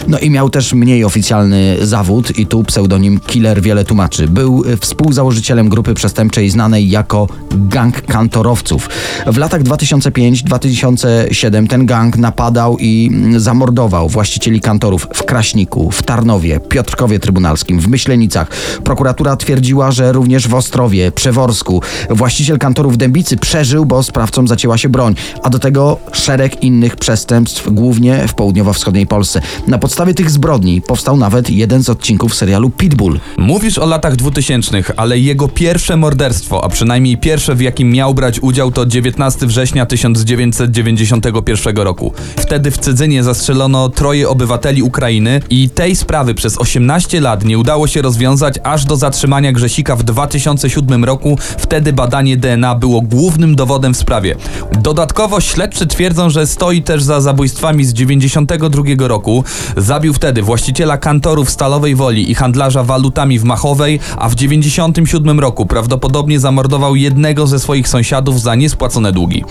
No 0.08 0.20
i 0.20 0.30
miał 0.30 0.50
też 0.50 0.74
mniej 0.74 1.06
oficjalny 1.06 1.78
zawód 1.82 2.40
i 2.40 2.48
tu 2.48 2.64
pseudonim 2.64 3.20
Killer 3.20 3.62
wiele 3.62 3.86
tłumaczy. 3.86 4.28
Był 4.28 4.64
y, 4.66 4.78
współzałożycielem 4.78 5.70
grupy 5.70 5.94
przestępczej 5.94 6.50
znanej 6.50 6.90
jako 6.90 7.28
Gang 7.52 8.02
Kantorowców. 8.02 8.90
W 9.28 9.38
latach 9.38 9.64
2005-2007 9.64 11.68
ten 11.68 11.86
gang 11.86 12.18
napadał 12.18 12.78
i 12.80 13.10
mm, 13.14 13.40
zamordował 13.40 14.10
właścicieli 14.10 14.62
kantorów 14.62 15.08
w 15.14 15.24
Kraśniku, 15.24 15.92
w 15.92 16.04
Tarnowie, 16.04 16.60
Piotrkowie 16.60 17.20
Trybunalskim, 17.20 17.80
w 17.80 17.88
Myślenicach. 17.88 18.48
Prokuratura 18.84 19.36
twierdziła, 19.36 19.92
że 19.92 20.12
również 20.12 20.48
w 20.48 20.54
Ostrowie, 20.54 21.12
Przeworsku. 21.12 21.82
Właściciel 22.10 22.60
kantorów 22.60 22.98
Dębicy 22.98 23.38
przeżył, 23.38 23.86
bo 23.86 24.04
sprawcom 24.04 24.48
zacięła 24.48 24.78
się 24.78 24.90
broń, 24.90 25.16
a 25.44 25.50
do 25.50 25.60
tego 25.60 25.98
szereg 26.12 26.64
innych 26.64 26.96
przestępstw, 26.96 27.70
głównie 27.72 28.28
w 28.28 28.34
południowo-wschodniej 28.34 29.08
Polsce. 29.08 29.42
Na 29.68 29.78
podstawie 29.78 30.14
tych 30.14 30.30
zbrodni 30.30 30.82
powstał 30.82 31.18
nawet 31.18 31.50
jeden 31.50 31.84
z 31.84 31.90
odcinków 31.90 32.36
serialu 32.36 32.70
Pitbull. 32.70 33.20
Mówisz 33.38 33.78
o 33.78 33.86
latach 33.86 34.16
2000, 34.16 34.84
ale 34.98 35.20
jego 35.20 35.48
pierwsze 35.48 35.98
morderstwo, 35.98 36.64
a 36.64 36.70
przynajmniej 36.70 37.18
pierwsze 37.18 37.56
w 37.56 37.62
jakim 37.62 37.92
miał 37.92 38.14
brać 38.14 38.40
udział 38.40 38.72
to 38.72 38.86
19 38.86 39.48
września 39.48 39.86
1991 39.86 41.78
roku. 41.78 42.14
Wtedy 42.38 42.72
w 42.72 42.78
Cydzynie 42.78 43.24
zastrzelono 43.24 43.90
troje 43.90 44.30
obywateli 44.30 44.84
Ukrainy 44.84 45.42
i 45.50 45.70
tej 45.70 45.96
sprawy 45.96 46.34
przez 46.34 46.58
18 46.58 47.22
lat 47.22 47.46
nie 47.46 47.58
udało 47.58 47.88
się 47.88 48.02
rozwiązać 48.02 48.60
aż 48.64 48.86
do 48.86 48.96
zatrzymania 48.96 49.52
Grzesika 49.52 49.96
w 49.96 50.04
2007 50.04 51.06
roku. 51.06 51.38
Wtedy 51.76 51.94
badanie 51.94 52.38
DNA 52.38 52.76
było 52.76 53.02
głównym 53.02 53.56
dowodem 53.56 53.94
w 53.94 53.98
sprawie. 53.98 54.36
Dodatkowo 54.82 55.42
śledczy 55.42 55.88
twierdzą, 55.88 56.30
że 56.30 56.48
stoi 56.48 56.82
też 56.82 57.04
za 57.04 57.22
zabójstwami 57.22 57.86
z 57.86 57.94
92 57.94 58.84
roku. 58.98 59.44
Zabił 59.78 60.14
wtedy 60.14 60.42
właściciela 60.42 60.98
kantoru 60.98 61.46
w 61.46 61.50
Stalowej 61.50 61.96
Woli 61.96 62.32
i 62.32 62.36
handlarza 62.36 62.84
walutami 62.84 63.40
w 63.40 63.44
Machowej, 63.44 64.00
a 64.18 64.30
w 64.30 64.36
97 64.36 65.40
roku 65.40 65.66
prawdopodobnie 65.66 66.40
zamordował 66.40 66.96
jednego 66.96 67.48
ze 67.48 67.60
swoich 67.60 67.88
sąsiadów 67.88 68.42
za 68.42 68.56
niespłacone 68.56 69.12
długi. 69.12 69.44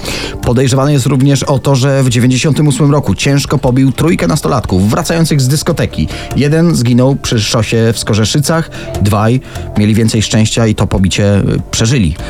Podejrzewany 0.42 0.92
jest 0.92 1.06
również 1.06 1.42
o 1.42 1.58
to, 1.58 1.74
że 1.74 2.02
w 2.02 2.08
98 2.08 2.90
roku 2.90 3.14
ciężko 3.14 3.58
pobił 3.58 3.92
trójkę 3.92 4.26
nastolatków 4.26 4.90
wracających 4.90 5.40
z 5.40 5.48
dyskoteki. 5.48 6.08
Jeden 6.36 6.74
zginął 6.74 7.16
przy 7.16 7.40
szosie 7.40 7.92
w 7.92 7.98
Skorzeszycach, 7.98 8.70
dwaj 9.02 9.40
mieli 9.78 9.94
więcej 9.94 10.22
szczęścia 10.22 10.66
i 10.66 10.74
to 10.74 10.86
pobicie 10.86 11.36
y, 11.36 11.60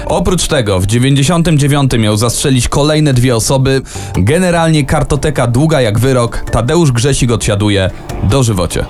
Oprócz 0.06 0.48
tego 0.48 0.80
w 0.80 0.86
99 0.86 1.92
miał 1.98 2.16
zastrzelić 2.16 2.68
kolejne 2.68 3.14
dwie 3.14 3.36
osoby. 3.36 3.82
Generalnie 4.16 4.84
kartoteka 4.84 5.46
długa 5.46 5.80
jak 5.80 5.98
wyrok. 5.98 6.44
Tadeusz 6.50 6.92
Grzesik 6.92 7.30
odsiaduje 7.30 7.90
dożywocie. 8.22 8.84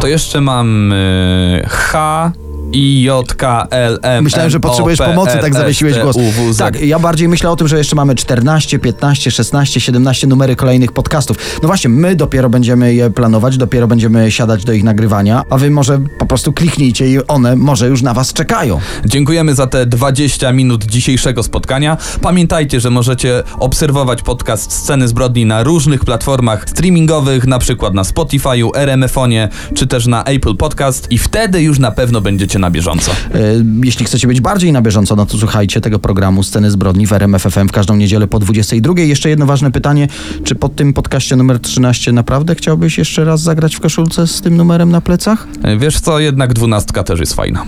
To 0.00 0.06
jeszcze 0.06 0.40
mam 0.40 0.92
y, 0.92 1.64
H 1.68 2.32
i 2.72 3.02
J 3.02 3.34
K 3.34 3.66
L 3.70 3.98
M 4.02 4.24
Myślałem, 4.24 4.50
że 4.50 4.60
potrzebujesz 4.60 4.98
pomocy, 4.98 5.38
tak 5.40 5.54
zawiesiłeś 5.54 5.98
głos. 5.98 6.16
Tak, 6.58 6.80
ja 6.80 6.98
bardziej 6.98 7.28
myślę 7.28 7.50
o 7.50 7.56
tym, 7.56 7.68
że 7.68 7.78
jeszcze 7.78 7.96
mamy 7.96 8.14
14, 8.14 8.78
15, 8.78 9.30
16, 9.30 9.80
17 9.80 10.26
numery 10.26 10.56
kolejnych 10.56 10.92
podcastów. 10.92 11.36
No 11.62 11.66
właśnie, 11.66 11.90
my 11.90 12.16
dopiero 12.16 12.50
będziemy 12.50 12.94
je 12.94 13.10
planować, 13.10 13.56
dopiero 13.56 13.86
będziemy 13.86 14.30
siadać 14.30 14.64
do 14.64 14.72
ich 14.72 14.84
nagrywania, 14.84 15.42
a 15.50 15.58
wy 15.58 15.70
może 15.70 15.98
po 16.18 16.26
prostu 16.26 16.52
kliknijcie 16.52 17.08
i 17.08 17.26
one 17.26 17.56
może 17.56 17.88
już 17.88 18.02
na 18.02 18.14
was 18.14 18.32
czekają. 18.32 18.80
Dziękujemy 19.04 19.54
za 19.54 19.66
te 19.66 19.86
20 19.86 20.52
minut 20.52 20.84
dzisiejszego 20.84 21.42
spotkania. 21.42 21.96
Pamiętajcie, 22.20 22.80
że 22.80 22.90
możecie 22.90 23.42
obserwować 23.58 24.22
podcast 24.22 24.72
Sceny 24.72 25.08
Zbrodni 25.08 25.46
na 25.46 25.62
różnych 25.62 26.04
platformach 26.04 26.70
streamingowych, 26.70 27.46
na 27.46 27.58
przykład 27.58 27.94
na 27.94 28.02
Spotify'u, 28.02 28.70
RMF-onie, 28.74 29.48
czy 29.74 29.86
też 29.86 30.06
na 30.06 30.24
Apple 30.24 30.56
Podcast 30.56 31.12
i 31.12 31.18
wtedy 31.18 31.62
już 31.62 31.78
na 31.78 31.90
pewno 31.90 32.20
będziecie 32.20 32.53
na 32.58 32.70
bieżąco. 32.70 33.12
E, 33.12 33.38
Jeśli 33.84 34.06
chcecie 34.06 34.26
być 34.26 34.40
bardziej 34.40 34.72
na 34.72 34.82
bieżąco, 34.82 35.16
no 35.16 35.26
to 35.26 35.38
słuchajcie 35.38 35.80
tego 35.80 35.98
programu 35.98 36.42
Sceny 36.42 36.70
Zbrodni 36.70 37.06
w 37.06 37.12
RMF 37.12 37.42
FM 37.42 37.68
w 37.68 37.72
każdą 37.72 37.96
niedzielę 37.96 38.26
po 38.26 38.38
22. 38.38 38.94
Jeszcze 38.96 39.28
jedno 39.28 39.46
ważne 39.46 39.70
pytanie, 39.70 40.08
czy 40.44 40.54
pod 40.54 40.76
tym 40.76 40.92
podcaście 40.92 41.36
numer 41.36 41.60
13 41.60 42.12
naprawdę 42.12 42.54
chciałbyś 42.54 42.98
jeszcze 42.98 43.24
raz 43.24 43.40
zagrać 43.40 43.76
w 43.76 43.80
koszulce 43.80 44.26
z 44.26 44.40
tym 44.40 44.56
numerem 44.56 44.90
na 44.90 45.00
plecach? 45.00 45.46
Wiesz 45.78 46.00
co, 46.00 46.18
jednak 46.18 46.52
dwunastka 46.52 47.02
też 47.02 47.20
jest 47.20 47.34
fajna. 47.34 47.64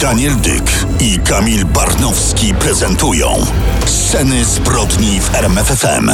Daniel 0.00 0.36
Dyk 0.36 0.70
i 1.00 1.18
Kamil 1.18 1.64
Barnowski 1.64 2.54
prezentują 2.54 3.28
Sceny 3.86 4.44
zbrodni 4.44 5.20
w 5.20 5.34
RMFFM. 5.34 6.10